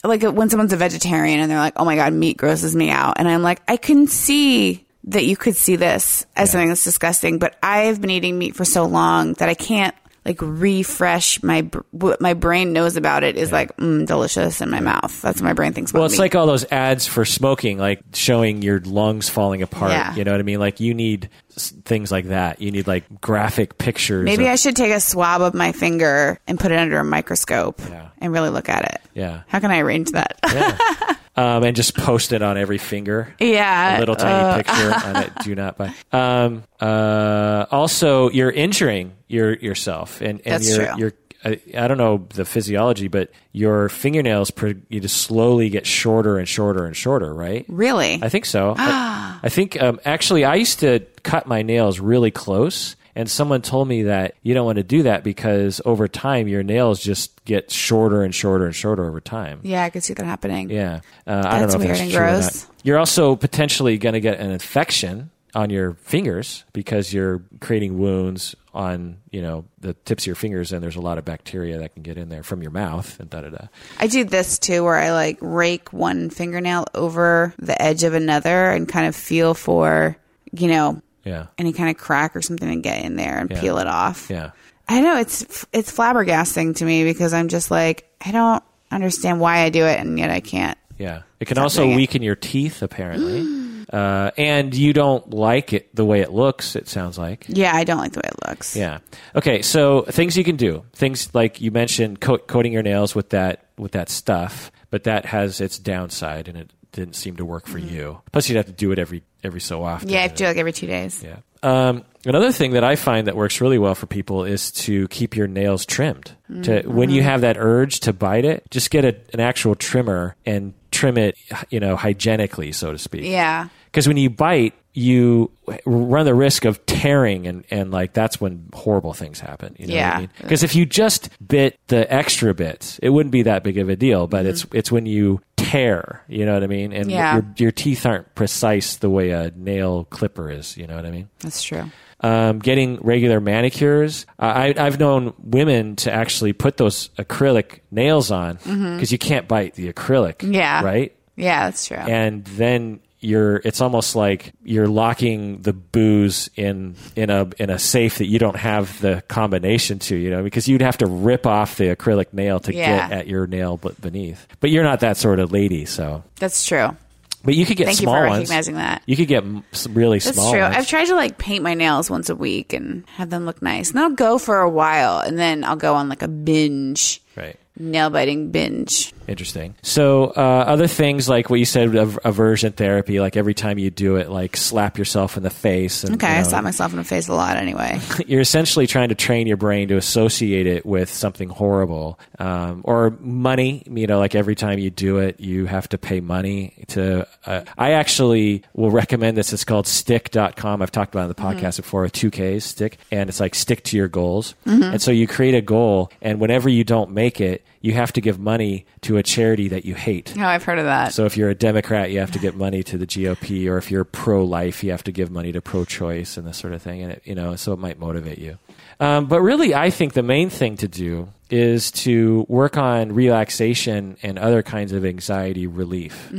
like 0.02 0.22
when 0.22 0.48
someone's 0.48 0.72
a 0.72 0.76
vegetarian 0.76 1.40
and 1.40 1.50
they're 1.50 1.58
like, 1.58 1.74
oh 1.76 1.84
my 1.84 1.96
God, 1.96 2.12
meat 2.12 2.36
grosses 2.36 2.74
me 2.74 2.90
out. 2.90 3.14
And 3.18 3.28
I'm 3.28 3.42
like, 3.42 3.60
I 3.68 3.76
can 3.76 4.06
see 4.06 4.86
that 5.04 5.24
you 5.24 5.36
could 5.36 5.56
see 5.56 5.76
this 5.76 6.26
as 6.36 6.50
something 6.50 6.68
that's 6.68 6.84
disgusting, 6.84 7.38
but 7.38 7.56
I've 7.62 8.00
been 8.00 8.10
eating 8.10 8.38
meat 8.38 8.54
for 8.54 8.64
so 8.64 8.84
long 8.84 9.34
that 9.34 9.48
I 9.48 9.54
can't 9.54 9.94
like 10.24 10.36
refresh 10.40 11.42
my 11.42 11.62
what 11.92 12.20
my 12.20 12.34
brain 12.34 12.72
knows 12.72 12.96
about 12.96 13.24
it 13.24 13.36
is 13.36 13.50
like 13.50 13.74
mm, 13.78 14.06
delicious 14.06 14.60
in 14.60 14.70
my 14.70 14.80
mouth. 14.80 15.20
That's 15.22 15.40
what 15.40 15.46
my 15.46 15.52
brain 15.54 15.72
thinks 15.72 15.90
about 15.90 16.00
Well, 16.00 16.06
it's 16.06 16.14
me. 16.14 16.18
like 16.20 16.34
all 16.34 16.46
those 16.46 16.64
ads 16.70 17.06
for 17.06 17.24
smoking, 17.24 17.78
like 17.78 18.02
showing 18.12 18.60
your 18.62 18.80
lungs 18.80 19.28
falling 19.28 19.62
apart. 19.62 19.92
Yeah. 19.92 20.14
You 20.14 20.24
know 20.24 20.32
what 20.32 20.40
I 20.40 20.44
mean? 20.44 20.60
Like 20.60 20.78
you 20.80 20.92
need 20.94 21.30
things 21.56 22.12
like 22.12 22.26
that. 22.26 22.60
You 22.60 22.70
need 22.70 22.86
like 22.86 23.04
graphic 23.20 23.78
pictures. 23.78 24.24
Maybe 24.24 24.44
of- 24.44 24.50
I 24.52 24.56
should 24.56 24.76
take 24.76 24.92
a 24.92 25.00
swab 25.00 25.40
of 25.40 25.54
my 25.54 25.72
finger 25.72 26.38
and 26.46 26.60
put 26.60 26.70
it 26.70 26.78
under 26.78 26.98
a 26.98 27.04
microscope 27.04 27.80
Yeah. 27.88 28.08
and 28.18 28.32
really 28.32 28.50
look 28.50 28.68
at 28.68 28.84
it. 28.94 29.00
Yeah. 29.14 29.42
How 29.48 29.58
can 29.60 29.70
I 29.70 29.78
arrange 29.80 30.10
that? 30.12 30.38
um, 31.40 31.64
and 31.64 31.74
just 31.74 31.96
post 31.96 32.32
it 32.32 32.42
on 32.42 32.58
every 32.58 32.78
finger. 32.78 33.34
yeah. 33.40 33.96
A 33.96 34.00
little 34.00 34.16
tiny 34.16 34.62
picture 34.62 34.92
on 35.06 35.16
it. 35.16 35.32
Do 35.42 35.54
not 35.54 35.78
buy. 35.78 35.94
Um, 36.12 36.64
uh, 36.80 37.66
also, 37.70 38.30
you're 38.30 38.50
injuring 38.50 39.12
your 39.28 39.54
yourself, 39.54 40.20
and, 40.20 40.40
and 40.44 40.54
That's 40.54 40.76
you're, 40.76 40.86
true. 40.86 40.94
you're 40.98 41.12
I, 41.42 41.58
I 41.74 41.88
don't 41.88 41.96
know 41.96 42.26
the 42.34 42.44
physiology, 42.44 43.08
but 43.08 43.30
your 43.52 43.88
fingernails 43.88 44.50
pro- 44.50 44.74
you 44.90 45.00
just 45.00 45.22
slowly 45.22 45.70
get 45.70 45.86
shorter 45.86 46.36
and 46.36 46.46
shorter 46.46 46.84
and 46.84 46.94
shorter, 46.94 47.32
right? 47.32 47.64
Really? 47.68 48.20
I 48.22 48.28
think 48.28 48.44
so. 48.44 48.74
I, 48.76 49.38
I 49.42 49.48
think 49.48 49.80
um, 49.82 50.00
actually, 50.04 50.44
I 50.44 50.56
used 50.56 50.80
to 50.80 51.00
cut 51.22 51.46
my 51.46 51.62
nails 51.62 51.98
really 51.98 52.30
close, 52.30 52.94
and 53.14 53.30
someone 53.30 53.62
told 53.62 53.88
me 53.88 54.04
that 54.04 54.34
you 54.42 54.54
don't 54.54 54.66
want 54.66 54.76
to 54.76 54.84
do 54.84 55.02
that 55.04 55.24
because 55.24 55.80
over 55.84 56.08
time 56.08 56.48
your 56.48 56.62
nails 56.62 57.00
just 57.00 57.44
get 57.44 57.70
shorter 57.70 58.22
and 58.22 58.34
shorter 58.34 58.66
and 58.66 58.74
shorter 58.74 59.06
over 59.06 59.20
time. 59.20 59.60
yeah, 59.62 59.84
I 59.84 59.90
could 59.90 60.04
see 60.04 60.14
that 60.14 60.24
happening. 60.24 60.70
Yeah, 60.70 61.00
uh, 61.26 61.42
I 61.46 61.58
don't 61.58 61.68
know 61.68 61.74
if 61.74 61.80
weird 61.80 61.90
that's 61.90 62.00
and 62.00 62.12
gross. 62.12 62.66
You're 62.82 62.98
also 62.98 63.36
potentially 63.36 63.98
going 63.98 64.14
to 64.14 64.20
get 64.20 64.40
an 64.40 64.50
infection 64.50 65.30
on 65.54 65.68
your 65.70 65.94
fingers 65.94 66.64
because 66.72 67.12
you're 67.12 67.42
creating 67.60 67.98
wounds 67.98 68.54
on 68.72 69.16
you 69.30 69.42
know 69.42 69.64
the 69.80 69.94
tips 69.94 70.22
of 70.22 70.26
your 70.28 70.36
fingers, 70.36 70.72
and 70.72 70.82
there's 70.82 70.96
a 70.96 71.00
lot 71.00 71.18
of 71.18 71.24
bacteria 71.24 71.78
that 71.78 71.94
can 71.94 72.02
get 72.02 72.16
in 72.16 72.28
there 72.28 72.42
from 72.42 72.62
your 72.62 72.70
mouth 72.70 73.18
and 73.18 73.28
da 73.28 73.40
da 73.40 73.48
da. 73.48 73.66
I 73.98 74.06
do 74.06 74.24
this 74.24 74.58
too, 74.58 74.84
where 74.84 74.96
I 74.96 75.10
like 75.10 75.38
rake 75.40 75.92
one 75.92 76.30
fingernail 76.30 76.86
over 76.94 77.52
the 77.58 77.80
edge 77.80 78.04
of 78.04 78.14
another 78.14 78.70
and 78.70 78.88
kind 78.88 79.06
of 79.08 79.16
feel 79.16 79.54
for, 79.54 80.16
you 80.52 80.68
know, 80.68 81.02
Yeah, 81.24 81.46
any 81.58 81.72
kind 81.72 81.90
of 81.90 81.96
crack 81.96 82.34
or 82.36 82.42
something 82.42 82.68
and 82.68 82.82
get 82.82 83.04
in 83.04 83.16
there 83.16 83.38
and 83.38 83.50
Yeah. 83.50 83.60
peel 83.60 83.78
it 83.78 83.86
off. 83.86 84.28
yeah. 84.30 84.50
I 84.88 85.00
know 85.02 85.18
it's 85.18 85.66
it's 85.72 85.92
flabbergasting 85.96 86.76
to 86.76 86.84
me 86.84 87.04
because 87.04 87.32
I'm 87.32 87.48
just 87.48 87.70
like 87.70 88.08
I 88.24 88.32
don't 88.32 88.62
understand 88.90 89.38
why 89.40 89.58
I 89.58 89.70
do 89.70 89.84
it 89.84 90.00
and 90.00 90.18
yet 90.18 90.30
I 90.30 90.40
can't. 90.40 90.76
Yeah. 90.98 91.22
It 91.38 91.46
can 91.46 91.58
also 91.58 91.82
doing 91.82 91.92
it. 91.92 91.96
weaken 91.96 92.22
your 92.22 92.34
teeth, 92.36 92.82
apparently. 92.82 93.84
uh, 93.92 94.30
and 94.36 94.74
you 94.74 94.92
don't 94.92 95.30
like 95.32 95.72
it 95.72 95.94
the 95.94 96.04
way 96.04 96.20
it 96.20 96.32
looks, 96.32 96.74
it 96.76 96.88
sounds 96.88 97.16
like. 97.18 97.46
Yeah, 97.48 97.74
I 97.74 97.84
don't 97.84 97.98
like 97.98 98.12
the 98.12 98.18
way 98.18 98.28
it 98.30 98.48
looks. 98.48 98.76
Yeah. 98.76 98.98
Okay. 99.34 99.62
So 99.62 100.02
things 100.02 100.36
you 100.36 100.44
can 100.44 100.56
do, 100.56 100.84
things 100.92 101.32
like 101.34 101.60
you 101.60 101.70
mentioned, 101.70 102.20
coat, 102.20 102.46
coating 102.48 102.72
your 102.72 102.82
nails 102.82 103.14
with 103.14 103.30
that 103.30 103.66
with 103.78 103.92
that 103.92 104.08
stuff, 104.10 104.70
but 104.90 105.04
that 105.04 105.24
has 105.26 105.60
its 105.60 105.78
downside, 105.78 106.48
and 106.48 106.58
it 106.58 106.72
didn't 106.92 107.14
seem 107.16 107.36
to 107.36 107.44
work 107.44 107.66
for 107.66 107.78
you. 107.78 108.20
Plus, 108.32 108.48
you'd 108.48 108.56
have 108.56 108.66
to 108.66 108.72
do 108.72 108.92
it 108.92 108.98
every 108.98 109.22
every 109.42 109.60
so 109.60 109.84
often. 109.84 110.08
Mm-hmm. 110.08 110.14
Yeah, 110.14 110.18
I 110.20 110.22
have 110.22 110.32
to 110.32 110.36
do 110.36 110.44
it 110.44 110.48
like 110.48 110.56
every 110.58 110.72
two 110.72 110.86
days. 110.86 111.22
Yeah. 111.22 111.36
Um, 111.62 112.04
another 112.24 112.52
thing 112.52 112.72
that 112.72 112.84
I 112.84 112.96
find 112.96 113.26
that 113.26 113.36
works 113.36 113.60
really 113.60 113.78
well 113.78 113.94
for 113.94 114.06
people 114.06 114.44
is 114.44 114.70
to 114.72 115.06
keep 115.08 115.36
your 115.36 115.46
nails 115.46 115.84
trimmed. 115.84 116.32
To 116.62 116.82
when 116.82 117.08
Mm-hmm. 117.08 117.10
you 117.10 117.22
have 117.22 117.42
that 117.42 117.56
urge 117.58 118.00
to 118.00 118.12
bite 118.12 118.44
it, 118.44 118.64
just 118.70 118.90
get 118.90 119.04
a, 119.04 119.14
an 119.34 119.40
actual 119.40 119.74
trimmer 119.74 120.36
and 120.46 120.72
trim 120.90 121.16
it, 121.18 121.36
you 121.68 121.78
know, 121.80 121.96
hygienically, 121.96 122.72
so 122.72 122.92
to 122.92 122.98
speak. 122.98 123.24
Yeah. 123.24 123.68
Because 123.86 124.08
when 124.08 124.16
you 124.16 124.30
bite, 124.30 124.74
you 124.92 125.50
run 125.84 126.24
the 126.24 126.34
risk 126.34 126.64
of 126.64 126.84
tearing, 126.86 127.46
and, 127.46 127.64
and 127.70 127.90
like 127.92 128.12
that's 128.12 128.40
when 128.40 128.68
horrible 128.72 129.12
things 129.12 129.38
happen. 129.38 129.76
You 129.78 129.86
know 129.86 129.94
Yeah. 129.94 130.26
Because 130.40 130.62
if 130.64 130.74
you 130.74 130.84
just 130.86 131.28
bit 131.46 131.78
the 131.88 132.12
extra 132.12 132.54
bits, 132.54 132.98
it 133.00 133.10
wouldn't 133.10 133.30
be 133.32 133.42
that 133.42 133.62
big 133.62 133.78
of 133.78 133.88
a 133.88 133.96
deal. 133.96 134.26
But 134.26 134.46
it's 134.46 134.66
it's 134.72 134.90
when 134.90 135.06
you 135.06 135.40
tear, 135.70 136.22
you 136.28 136.44
know 136.46 136.54
what 136.54 136.62
I 136.64 136.66
mean, 136.66 136.92
and 136.92 137.04
Mm-hmm. 137.06 137.10
Yeah. 137.10 137.34
your 137.34 137.44
your 137.56 137.70
teeth 137.72 138.04
aren't 138.06 138.34
precise 138.34 138.96
the 138.96 139.08
way 139.10 139.30
a 139.30 139.50
nail 139.54 140.04
clipper 140.04 140.50
is. 140.50 140.76
You 140.76 140.86
know 140.86 140.96
what 140.96 141.06
I 141.06 141.10
mean? 141.10 141.28
That's 141.40 141.62
true. 141.62 141.90
um, 142.20 142.58
getting 142.58 142.96
regular 143.00 143.40
manicures. 143.40 144.26
I, 144.38 144.74
I've 144.76 144.98
known 145.00 145.32
women 145.38 145.96
to 145.96 146.12
actually 146.12 146.52
put 146.52 146.76
those 146.76 147.08
acrylic 147.18 147.80
nails 147.90 148.30
on 148.30 148.56
because 148.56 149.10
you 149.12 149.18
can't 149.18 149.48
bite 149.48 149.74
the 149.74 149.92
acrylic. 149.92 150.38
Mm-hmm. 150.38 150.54
Yeah. 150.54 150.82
Right. 150.84 151.16
Yeah, 151.36 151.64
that's 151.66 151.86
true. 151.86 151.96
And 151.96 152.44
then 152.44 153.00
you're, 153.20 153.56
it's 153.64 153.80
almost 153.80 154.16
like 154.16 154.52
you're 154.64 154.88
locking 154.88 155.62
the 155.62 155.72
booze 155.72 156.48
in, 156.56 156.94
in 157.16 157.30
a, 157.30 157.48
in 157.58 157.70
a 157.70 157.78
safe 157.78 158.18
that 158.18 158.26
you 158.26 158.38
don't 158.38 158.56
have 158.56 159.00
the 159.00 159.22
combination 159.28 159.98
to, 160.00 160.16
you 160.16 160.30
know, 160.30 160.42
because 160.42 160.66
you'd 160.68 160.80
have 160.82 160.98
to 160.98 161.06
rip 161.06 161.46
off 161.46 161.76
the 161.76 161.94
acrylic 161.94 162.32
nail 162.32 162.60
to 162.60 162.74
Yeah. 162.74 163.08
get 163.08 163.18
at 163.20 163.26
your 163.26 163.46
nail 163.46 163.76
beneath. 164.00 164.46
But 164.60 164.70
you're 164.70 164.84
not 164.84 165.00
that 165.00 165.16
sort 165.16 165.38
of 165.38 165.52
lady. 165.52 165.84
So, 165.84 166.24
That's 166.38 166.64
true. 166.66 166.96
but 167.44 167.54
you 167.54 167.66
could 167.66 167.76
get 167.76 167.86
Thank 167.86 168.00
you 168.00 168.04
small 168.04 168.14
for 168.16 168.26
ones. 168.26 168.38
recognizing 168.40 168.74
that. 168.76 169.02
You 169.06 169.16
could 169.16 169.28
get 169.28 169.44
some 169.72 169.94
really 169.94 170.18
That's 170.18 170.36
small 170.36 170.52
true. 170.52 170.60
ones. 170.62 170.76
I've 170.76 170.86
tried 170.88 171.06
to 171.06 171.14
like 171.14 171.36
paint 171.38 171.62
my 171.62 171.74
nails 171.74 172.08
once 172.10 172.28
a 172.30 172.34
week 172.36 172.72
and 172.72 173.04
have 173.16 173.28
them 173.30 173.44
look 173.44 173.60
nice. 173.62 173.90
And 173.90 173.98
I'll 174.00 174.10
go 174.10 174.38
for 174.38 174.60
a 174.60 174.68
while 174.70 175.18
and 175.20 175.38
then 175.38 175.62
I'll 175.64 175.76
go 175.76 175.94
on 175.94 176.08
like 176.08 176.22
a 176.22 176.28
binge, 176.28 177.20
right. 177.36 177.56
nail 177.78 178.08
biting 178.10 178.50
binge. 178.50 179.12
Interesting. 179.30 179.76
So, 179.82 180.32
uh, 180.36 180.64
other 180.66 180.88
things 180.88 181.28
like 181.28 181.50
what 181.50 181.60
you 181.60 181.64
said 181.64 181.94
of 181.94 182.18
aversion 182.24 182.72
therapy, 182.72 183.20
like 183.20 183.36
every 183.36 183.54
time 183.54 183.78
you 183.78 183.88
do 183.88 184.16
it, 184.16 184.28
like 184.28 184.56
slap 184.56 184.98
yourself 184.98 185.36
in 185.36 185.44
the 185.44 185.50
face. 185.50 186.02
And, 186.02 186.16
Okay, 186.16 186.26
you 186.26 186.34
I 186.34 186.42
know, 186.42 186.48
slap 186.48 186.64
myself 186.64 186.90
in 186.90 186.98
the 186.98 187.04
face 187.04 187.28
a 187.28 187.34
lot 187.34 187.56
anyway. 187.56 188.00
you're 188.26 188.40
essentially 188.40 188.88
trying 188.88 189.10
to 189.10 189.14
train 189.14 189.46
your 189.46 189.56
brain 189.56 189.86
to 189.88 189.96
associate 189.96 190.66
it 190.66 190.84
with 190.84 191.12
something 191.12 191.48
horrible 191.48 192.18
um, 192.40 192.80
or 192.84 193.16
money. 193.20 193.84
You 193.86 194.08
know, 194.08 194.18
like 194.18 194.34
every 194.34 194.56
time 194.56 194.80
you 194.80 194.90
do 194.90 195.18
it, 195.18 195.38
you 195.38 195.66
have 195.66 195.88
to 195.90 195.98
pay 195.98 196.18
money 196.18 196.84
to. 196.88 197.24
Uh, 197.46 197.62
I 197.78 197.92
actually 197.92 198.64
will 198.74 198.90
recommend 198.90 199.36
this. 199.36 199.52
It's 199.52 199.64
called 199.64 199.86
stickK.com. 199.86 200.82
I've 200.82 200.90
talked 200.90 201.14
about 201.14 201.30
it 201.30 201.38
on 201.40 201.54
the 201.54 201.56
podcast 201.62 201.76
before, 201.76 202.04
2Ks, 202.06 202.62
stick. 202.62 202.98
And 203.12 203.28
it's 203.30 203.38
like 203.38 203.54
stick 203.54 203.84
to 203.84 203.96
your 203.96 204.08
goals. 204.08 204.56
And 204.64 205.00
so 205.00 205.12
you 205.12 205.28
create 205.28 205.54
a 205.54 205.60
goal, 205.60 206.10
and 206.20 206.40
whenever 206.40 206.68
you 206.68 206.82
don't 206.82 207.12
make 207.12 207.40
it, 207.40 207.62
you 207.80 207.92
have 207.94 208.12
to 208.12 208.20
give 208.20 208.38
money 208.38 208.86
to 209.02 209.16
a 209.16 209.22
charity 209.22 209.68
that 209.68 209.84
you 209.84 209.94
hate. 209.94 210.34
Oh, 210.36 210.42
I've 210.42 210.64
heard 210.64 210.78
of 210.78 210.84
that. 210.84 211.14
So 211.14 211.24
if 211.24 211.36
you're 211.36 211.48
a 211.48 211.54
Democrat, 211.54 212.10
you 212.10 212.20
have 212.20 212.30
to 212.32 212.38
give 212.38 212.54
money 212.54 212.82
to 212.84 212.98
the 212.98 213.06
GOP, 213.06 213.68
or 213.68 213.78
if 213.78 213.90
you're 213.90 214.04
pro-life, 214.04 214.84
you 214.84 214.90
have 214.90 215.04
to 215.04 215.12
give 215.12 215.30
money 215.30 215.52
to 215.52 215.62
pro-choice 215.62 216.36
and 216.36 216.46
this 216.46 216.58
sort 216.58 216.74
of 216.74 216.82
thing. 216.82 217.02
And 217.02 217.12
it, 217.12 217.22
you 217.24 217.34
know, 217.34 217.56
so 217.56 217.72
it 217.72 217.78
might 217.78 217.98
motivate 217.98 218.38
you. 218.38 218.58
Um, 219.00 219.26
but 219.26 219.40
really, 219.40 219.74
I 219.74 219.88
think 219.88 220.12
the 220.12 220.22
main 220.22 220.50
thing 220.50 220.76
to 220.76 220.88
do 220.88 221.28
is 221.48 221.90
to 221.90 222.44
work 222.48 222.76
on 222.76 223.12
relaxation 223.12 224.18
and 224.22 224.38
other 224.38 224.62
kinds 224.62 224.92
of 224.92 225.04
anxiety 225.04 225.66
relief, 225.66 226.30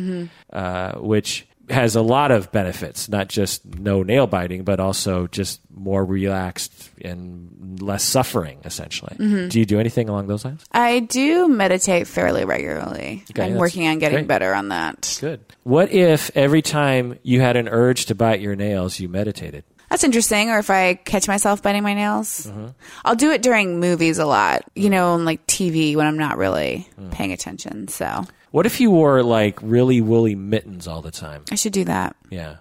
uh, 0.54 0.93
which 0.99 1.47
has 1.71 1.95
a 1.95 2.01
lot 2.01 2.31
of 2.31 2.51
benefits, 2.51 3.10
not 3.10 3.27
just 3.29 3.65
no 3.65 4.03
nail 4.03 4.27
biting, 4.27 4.63
but 4.63 4.79
also 4.79 5.27
just 5.27 5.60
more 5.73 6.03
relaxed 6.05 6.89
and 7.03 7.81
less 7.81 8.03
suffering, 8.03 8.60
essentially. 8.65 9.15
Do 9.49 9.60
you 9.60 9.65
do 9.65 9.79
anything 9.79 10.10
along 10.10 10.27
those 10.27 10.45
lines? 10.45 10.63
I 10.71 10.99
do 10.99 11.47
meditate 11.47 12.07
fairly 12.07 12.45
regularly. 12.45 13.23
Okay, 13.31 13.45
I'm 13.45 13.55
working 13.55 13.88
on 13.88 13.99
getting 13.99 14.19
great. 14.19 14.27
better 14.27 14.53
on 14.53 14.69
that. 14.69 15.17
Good. 15.21 15.41
What 15.63 15.91
if 15.91 16.29
every 16.36 16.62
time 16.62 17.17
you 17.23 17.41
had 17.41 17.55
an 17.55 17.67
urge 17.67 18.05
to 18.07 18.15
bite 18.15 18.41
your 18.41 18.55
nails, 18.55 18.99
you 18.99 19.10
meditated? 19.10 19.63
That's 19.89 20.03
interesting. 20.05 20.49
Or 20.49 20.60
if 20.60 20.69
I 20.69 20.93
catch 20.93 21.27
myself 21.27 21.62
biting 21.62 21.84
my 21.84 21.93
nails, 21.93 22.47
Mm-hmm. 22.47 22.67
I'll 23.03 23.15
do 23.15 23.31
it 23.31 23.41
during 23.41 23.79
movies 23.79 24.19
a 24.19 24.25
lot, 24.25 24.63
you 24.75 24.89
know, 24.89 25.13
on 25.13 25.25
like 25.25 25.45
TV 25.47 25.95
when 25.95 26.07
I'm 26.07 26.17
not 26.17 26.38
really 26.38 26.88
Mm. 26.99 27.12
paying 27.12 27.31
attention. 27.34 27.88
So 27.89 28.23
What 28.52 28.66
if 28.66 28.80
you 28.82 28.92
wore 28.92 29.24
like 29.24 29.58
really 29.62 30.02
woolly 30.02 30.36
mittens 30.36 30.88
all 30.88 31.02
the 31.02 31.12
time? 31.12 31.44
I 31.52 31.56
should 31.56 31.74
do 31.74 31.86
that. 31.86 32.16
Yeah. 32.30 32.58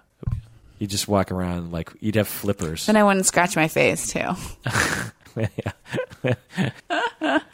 You 0.79 0.87
just 0.87 1.07
walk 1.07 1.31
around 1.31 1.71
like 1.71 1.91
you'd 1.99 2.15
have 2.15 2.27
flippers. 2.27 2.85
Then 2.87 2.95
I 2.95 3.03
wouldn't 3.03 3.25
scratch 3.25 3.55
my 3.55 3.67
face 3.67 4.11
too. 4.11 4.29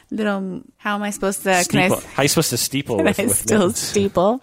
Little, 0.09 0.61
how 0.77 0.95
am 0.95 1.03
I 1.03 1.09
supposed 1.09 1.43
to? 1.43 1.49
Can 1.49 1.63
Steeple. 1.63 1.97
I, 1.97 2.01
How 2.13 2.21
are 2.21 2.23
you 2.23 2.29
supposed 2.29 2.49
to 2.51 2.57
steeple 2.57 2.95
can 2.97 3.05
with, 3.05 3.19
I 3.19 3.25
with 3.25 3.35
still 3.35 3.59
mittens? 3.67 3.79
steeple? 3.79 4.41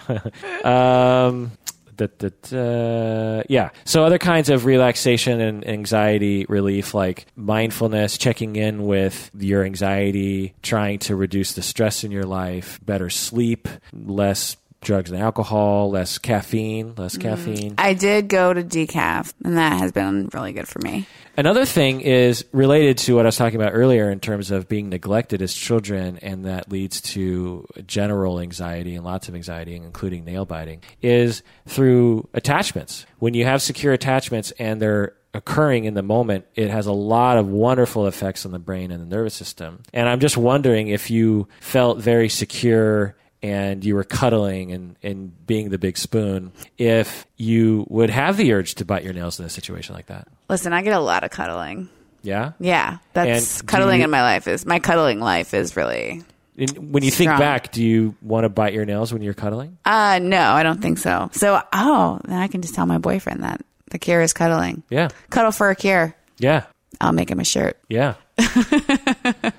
Um, 0.62 1.52
that 1.96 2.18
that 2.18 2.52
uh, 2.52 3.42
yeah. 3.48 3.70
So 3.84 4.04
other 4.04 4.18
kinds 4.18 4.50
of 4.50 4.64
relaxation 4.64 5.40
and 5.40 5.66
anxiety 5.66 6.46
relief, 6.48 6.94
like 6.94 7.26
mindfulness, 7.36 8.18
checking 8.18 8.56
in 8.56 8.84
with 8.84 9.30
your 9.38 9.64
anxiety, 9.64 10.54
trying 10.62 10.98
to 11.00 11.16
reduce 11.16 11.52
the 11.52 11.62
stress 11.62 12.04
in 12.04 12.10
your 12.10 12.24
life, 12.24 12.80
better 12.84 13.10
sleep, 13.10 13.68
less 13.92 14.56
drugs 14.84 15.10
and 15.10 15.20
alcohol, 15.20 15.90
less 15.90 16.18
caffeine, 16.18 16.94
less 16.96 17.16
mm. 17.16 17.22
caffeine. 17.22 17.74
I 17.78 17.94
did 17.94 18.28
go 18.28 18.52
to 18.52 18.62
decaf, 18.62 19.34
and 19.44 19.56
that 19.56 19.80
has 19.80 19.92
been 19.92 20.30
really 20.32 20.52
good 20.52 20.68
for 20.68 20.78
me. 20.80 21.06
Another 21.36 21.64
thing 21.64 22.00
is 22.00 22.44
related 22.52 22.98
to 22.98 23.16
what 23.16 23.24
I 23.24 23.28
was 23.28 23.36
talking 23.36 23.60
about 23.60 23.72
earlier 23.74 24.08
in 24.10 24.20
terms 24.20 24.52
of 24.52 24.68
being 24.68 24.88
neglected 24.88 25.42
as 25.42 25.52
children, 25.52 26.18
and 26.22 26.44
that 26.44 26.70
leads 26.70 27.00
to 27.00 27.66
general 27.86 28.38
anxiety 28.38 28.94
and 28.94 29.04
lots 29.04 29.28
of 29.28 29.34
anxiety, 29.34 29.74
including 29.74 30.24
nail 30.24 30.44
biting, 30.44 30.82
is 31.02 31.42
through 31.66 32.28
attachments. 32.34 33.04
When 33.18 33.34
you 33.34 33.44
have 33.44 33.62
secure 33.62 33.92
attachments 33.92 34.52
and 34.52 34.80
they're 34.80 35.14
occurring 35.34 35.84
in 35.84 35.94
the 35.94 36.02
moment, 36.02 36.46
it 36.54 36.70
has 36.70 36.86
a 36.86 36.92
lot 36.92 37.36
of 37.36 37.48
wonderful 37.48 38.06
effects 38.06 38.46
on 38.46 38.52
the 38.52 38.60
brain 38.60 38.92
and 38.92 39.02
the 39.02 39.16
nervous 39.16 39.34
system. 39.34 39.82
And 39.92 40.08
I'm 40.08 40.20
just 40.20 40.36
wondering 40.36 40.86
if 40.86 41.10
you 41.10 41.48
felt 41.60 41.98
very 41.98 42.28
secure 42.28 43.16
and 43.44 43.84
you 43.84 43.94
were 43.94 44.04
cuddling 44.04 44.72
and, 44.72 44.96
and 45.02 45.46
being 45.46 45.68
the 45.68 45.76
big 45.78 45.98
spoon, 45.98 46.50
if 46.78 47.26
you 47.36 47.84
would 47.90 48.08
have 48.08 48.38
the 48.38 48.52
urge 48.54 48.76
to 48.76 48.84
bite 48.86 49.04
your 49.04 49.12
nails 49.12 49.38
in 49.38 49.44
a 49.44 49.50
situation 49.50 49.94
like 49.94 50.06
that. 50.06 50.26
Listen, 50.48 50.72
I 50.72 50.80
get 50.82 50.94
a 50.94 50.98
lot 51.00 51.24
of 51.24 51.30
cuddling. 51.30 51.90
Yeah? 52.22 52.52
Yeah, 52.58 52.98
that's 53.12 53.60
And 53.60 53.68
cuddling 53.68 53.98
you- 53.98 54.04
in 54.04 54.10
my 54.10 54.22
life 54.22 54.48
is 54.48 54.64
my 54.64 54.78
cuddling 54.78 55.20
life 55.20 55.52
is 55.52 55.76
really. 55.76 56.22
And 56.56 56.92
when 56.94 57.02
you 57.02 57.10
think 57.10 57.30
back, 57.32 57.70
do 57.72 57.82
you 57.84 58.14
want 58.22 58.44
to 58.44 58.48
bite 58.48 58.72
your 58.72 58.86
nails 58.86 59.12
when 59.12 59.20
you're 59.20 59.34
cuddling? 59.34 59.76
Uh 59.84 60.20
no, 60.22 60.40
I 60.40 60.62
don't 60.62 60.80
think 60.80 60.96
so. 60.98 61.28
So 61.32 61.60
oh, 61.72 62.20
then 62.24 62.38
I 62.38 62.48
can 62.48 62.62
just 62.62 62.74
tell 62.74 62.86
my 62.86 62.98
boyfriend 62.98 63.42
that 63.42 63.60
the 63.90 63.98
cure 63.98 64.22
is 64.22 64.32
cuddling. 64.32 64.84
Yeah. 64.88 65.08
Cuddle 65.30 65.52
for 65.52 65.68
a 65.68 65.76
cure. 65.76 66.14
Yeah. 66.38 66.64
I'll 67.00 67.12
make 67.12 67.28
him 67.30 67.40
a 67.40 67.44
shirt. 67.44 67.76
Yeah. 67.88 68.14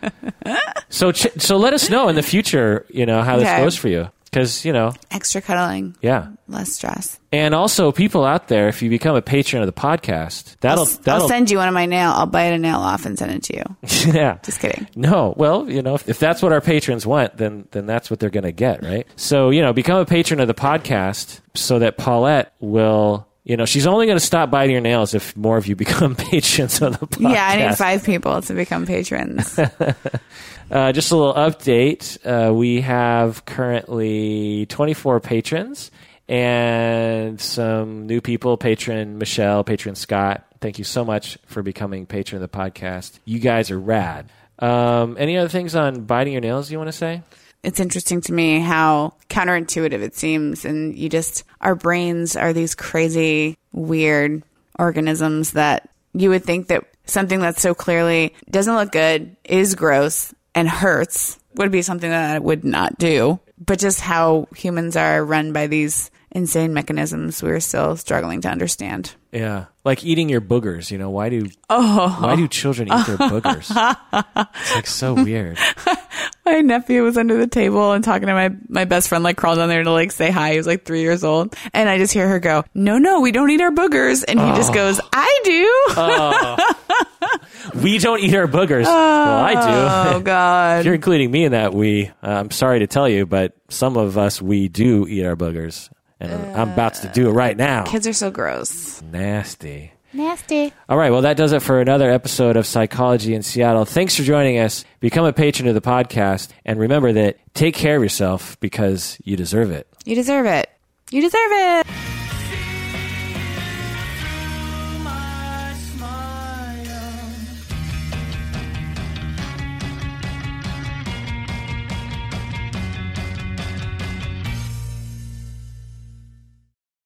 so 0.95 1.12
ch- 1.12 1.27
so 1.38 1.58
let 1.58 1.73
us 1.73 1.89
know 1.89 2.08
in 2.10 2.15
the 2.15 2.23
future, 2.23 2.86
you 2.89 3.05
know, 3.05 3.21
how 3.21 3.36
this 3.38 3.47
Okay. 3.47 3.62
goes 3.63 3.75
for 3.75 3.89
you 3.89 4.10
cuz, 4.31 4.65
you 4.65 4.73
know, 4.73 4.91
Extra 5.12 5.41
cuddling, 5.41 5.95
yeah. 6.01 6.27
less 6.49 6.73
stress. 6.73 7.19
And 7.31 7.53
also 7.55 7.91
people 7.93 8.25
out 8.25 8.47
there 8.49 8.67
if 8.67 8.81
you 8.81 8.89
become 8.89 9.15
a 9.15 9.21
patron 9.21 9.62
of 9.62 9.67
the 9.67 9.73
podcast, 9.73 10.55
that'll 10.60 10.84
I'll, 10.86 10.91
that'll 11.03 11.21
I'll 11.23 11.27
send 11.29 11.49
you 11.51 11.58
one 11.58 11.67
of 11.69 11.73
my 11.73 11.86
nail. 11.86 12.12
I'll 12.13 12.25
bite 12.25 12.51
a 12.51 12.58
nail 12.58 12.79
off 12.79 13.05
and 13.05 13.17
send 13.17 13.31
it 13.31 13.43
to 13.43 13.55
you. 13.58 13.63
yeah. 14.13 14.38
Just 14.43 14.60
kidding. 14.60 14.88
No, 14.95 15.34
well, 15.38 15.69
you 15.69 15.81
know, 15.81 15.95
if, 15.95 16.10
if 16.10 16.19
that's 16.19 16.41
what 16.41 16.51
our 16.51 16.60
patrons 16.62 17.05
want, 17.05 17.38
then 17.38 17.67
then 17.71 17.86
that's 17.86 18.10
what 18.10 18.19
they're 18.19 18.29
going 18.29 18.43
to 18.43 18.51
get, 18.51 18.84
right? 18.84 19.08
So, 19.15 19.51
you 19.51 19.62
know, 19.62 19.71
become 19.73 19.99
a 19.99 20.05
patron 20.05 20.39
of 20.41 20.47
the 20.47 20.53
podcast 20.53 21.39
so 21.53 21.79
that 21.79 21.97
Paulette 21.97 22.51
will, 22.60 23.27
you 23.45 23.55
know, 23.55 23.65
she's 23.65 23.86
only 23.88 24.08
going 24.08 24.17
to 24.17 24.25
stop 24.25 24.49
biting 24.51 24.73
your 24.73 24.81
nails 24.81 25.13
if 25.13 25.38
more 25.38 25.55
of 25.55 25.67
you 25.67 25.75
become 25.86 26.15
patrons 26.15 26.81
of 26.81 26.99
the 26.99 27.08
podcast. 27.08 27.31
Yeah, 27.31 27.47
I 27.47 27.67
need 27.67 27.77
five 27.77 28.03
people 28.03 28.41
to 28.41 28.53
become 28.53 28.86
patrons. 28.86 29.58
Uh, 30.71 30.91
just 30.91 31.12
a 31.12 31.15
little 31.15 31.36
update. 31.36 32.17
Uh, 32.25 32.51
we 32.51 32.81
have 32.81 33.45
currently 33.45 34.65
24 34.65 35.19
patrons 35.19 35.91
and 36.27 37.39
some 37.39 38.08
new 38.08 38.19
people 38.19 38.58
patron 38.58 39.19
Michelle, 39.19 39.63
patron 39.63 39.93
Scott. 39.93 40.43
Thank 40.62 40.79
you 40.79 40.84
so 40.84 41.05
much 41.05 41.38
for 41.45 41.62
becoming 41.62 42.08
patron 42.08 42.41
of 42.41 42.51
the 42.51 42.58
podcast. 42.58 43.19
You 43.25 43.38
guys 43.38 43.69
are 43.69 43.79
rad. 43.79 44.31
Um, 44.58 45.17
any 45.19 45.38
other 45.38 45.49
things 45.49 45.75
on 45.75 46.05
biting 46.05 46.34
your 46.34 46.41
nails 46.41 46.71
you 46.71 46.79
want 46.79 46.88
to 46.88 46.93
say? 46.97 47.21
It's 47.65 47.80
interesting 47.80 48.21
to 48.21 48.32
me 48.32 48.60
how 48.60 49.13
counterintuitive 49.30 50.01
it 50.01 50.15
seems 50.15 50.65
and 50.65 50.95
you 50.95 51.10
just 51.10 51.43
our 51.62 51.75
brains 51.75 52.36
are 52.36 52.54
these 52.54 52.75
crazy 52.75 53.58
weird 53.73 54.43
organisms 54.78 55.51
that 55.51 55.89
you 56.13 56.30
would 56.30 56.43
think 56.43 56.67
that 56.67 56.86
something 57.06 57.39
that's 57.39 57.62
so 57.62 57.73
clearly 57.73 58.36
doesn't 58.49 58.75
look 58.75 58.91
good 58.91 59.36
is 59.43 59.75
gross 59.75 60.34
and 60.54 60.69
hurts 60.69 61.39
would 61.56 61.71
be 61.71 61.82
something 61.82 62.10
that 62.10 62.36
I 62.36 62.39
would 62.39 62.63
not 62.63 62.99
do 62.99 63.39
but 63.58 63.80
just 63.80 63.99
how 63.99 64.47
humans 64.56 64.95
are 64.95 65.25
run 65.25 65.51
by 65.51 65.67
these 65.67 66.12
insane 66.32 66.73
mechanisms 66.73 67.41
we're 67.41 67.60
still 67.60 67.97
struggling 67.97 68.41
to 68.41 68.49
understand 68.49 69.15
Yeah, 69.32 69.65
like 69.84 70.06
eating 70.06 70.30
your 70.30 70.39
boogers. 70.39 70.91
You 70.91 70.97
know, 70.97 71.10
why 71.10 71.28
do 71.28 71.49
oh. 71.69 72.17
why 72.21 72.38
do 72.38 72.47
children 72.47 72.88
eat 72.88 73.06
their 73.06 73.17
boogers? 73.17 73.69
it's 74.56 74.75
like 74.75 74.88
so 74.88 75.13
weird. 75.13 75.58
my 76.45 76.61
nephew 76.61 77.03
was 77.03 77.17
under 77.17 77.38
the 77.38 77.47
table 77.47 77.91
and 77.91 78.03
talking 78.03 78.27
to 78.27 78.33
my, 78.33 78.51
my 78.69 78.85
best 78.85 79.09
friend, 79.09 79.23
like 79.23 79.38
crawled 79.38 79.57
down 79.57 79.69
there 79.69 79.83
to 79.83 79.91
like 79.91 80.11
say 80.11 80.31
hi. 80.31 80.51
He 80.51 80.57
was 80.57 80.67
like 80.67 80.85
three 80.85 81.01
years 81.01 81.23
old. 81.23 81.55
And 81.73 81.89
I 81.89 81.97
just 81.97 82.13
hear 82.13 82.27
her 82.27 82.39
go, 82.39 82.63
no, 82.73 82.97
no, 82.97 83.21
we 83.21 83.31
don't 83.31 83.49
eat 83.49 83.61
our 83.61 83.71
boogers. 83.71 84.23
And 84.27 84.39
he 84.39 84.45
just 84.55 84.73
goes, 84.73 84.99
I 85.13 85.39
do. 85.43 86.65
We 87.81 87.97
don't 87.97 88.19
eat 88.19 88.33
our 88.35 88.47
boogers. 88.47 88.85
well, 88.85 89.43
I 89.43 89.53
do. 89.53 90.15
oh 90.17 90.19
God. 90.23 90.85
You're 90.85 90.93
including 90.93 91.31
me 91.31 91.45
in 91.45 91.51
that 91.51 91.73
we, 91.73 92.07
uh, 92.23 92.27
I'm 92.27 92.51
sorry 92.51 92.79
to 92.79 92.88
tell 92.88 93.09
you, 93.09 93.25
but 93.25 93.53
some 93.69 93.97
of 93.97 94.17
us 94.17 94.41
we 94.41 94.67
do 94.69 95.05
eat 95.07 95.25
our 95.25 95.35
boogers, 95.35 95.89
and 96.19 96.31
I'm 96.55 96.71
about 96.71 96.93
to 96.95 97.07
do 97.09 97.27
it 97.29 97.33
right 97.33 97.57
now. 97.57 97.83
Kids 97.83 98.07
are 98.07 98.13
so 98.13 98.31
gross. 98.31 99.01
Nasty. 99.01 99.91
Nasty. 100.15 100.71
All 100.88 100.97
right, 100.97 101.12
well, 101.12 101.23
that 101.23 101.36
does 101.36 101.51
it 101.51 101.62
for 101.62 101.82
another 101.82 102.10
episode 102.10 102.56
of 102.56 102.65
Psychology 102.65 103.34
in 103.34 103.43
Seattle. 103.43 103.84
Thanks 103.86 104.15
for 104.15 104.23
joining 104.23 104.58
us. 104.60 104.86
Become 105.01 105.25
a 105.25 105.34
patron 105.34 105.67
of 105.67 105.75
the 105.75 105.82
podcast, 105.82 106.49
and 106.63 106.80
remember 106.80 107.12
that 107.13 107.38
take 107.54 107.75
care 107.75 107.97
of 107.97 108.04
yourself 108.04 108.58
because 108.60 109.17
you 109.23 109.36
deserve 109.36 109.71
it. 109.71 109.88
You 110.06 110.15
deserve 110.15 110.45
it. 110.45 110.69
You 111.12 111.21
deserve 111.21 111.51
it. 111.51 112.04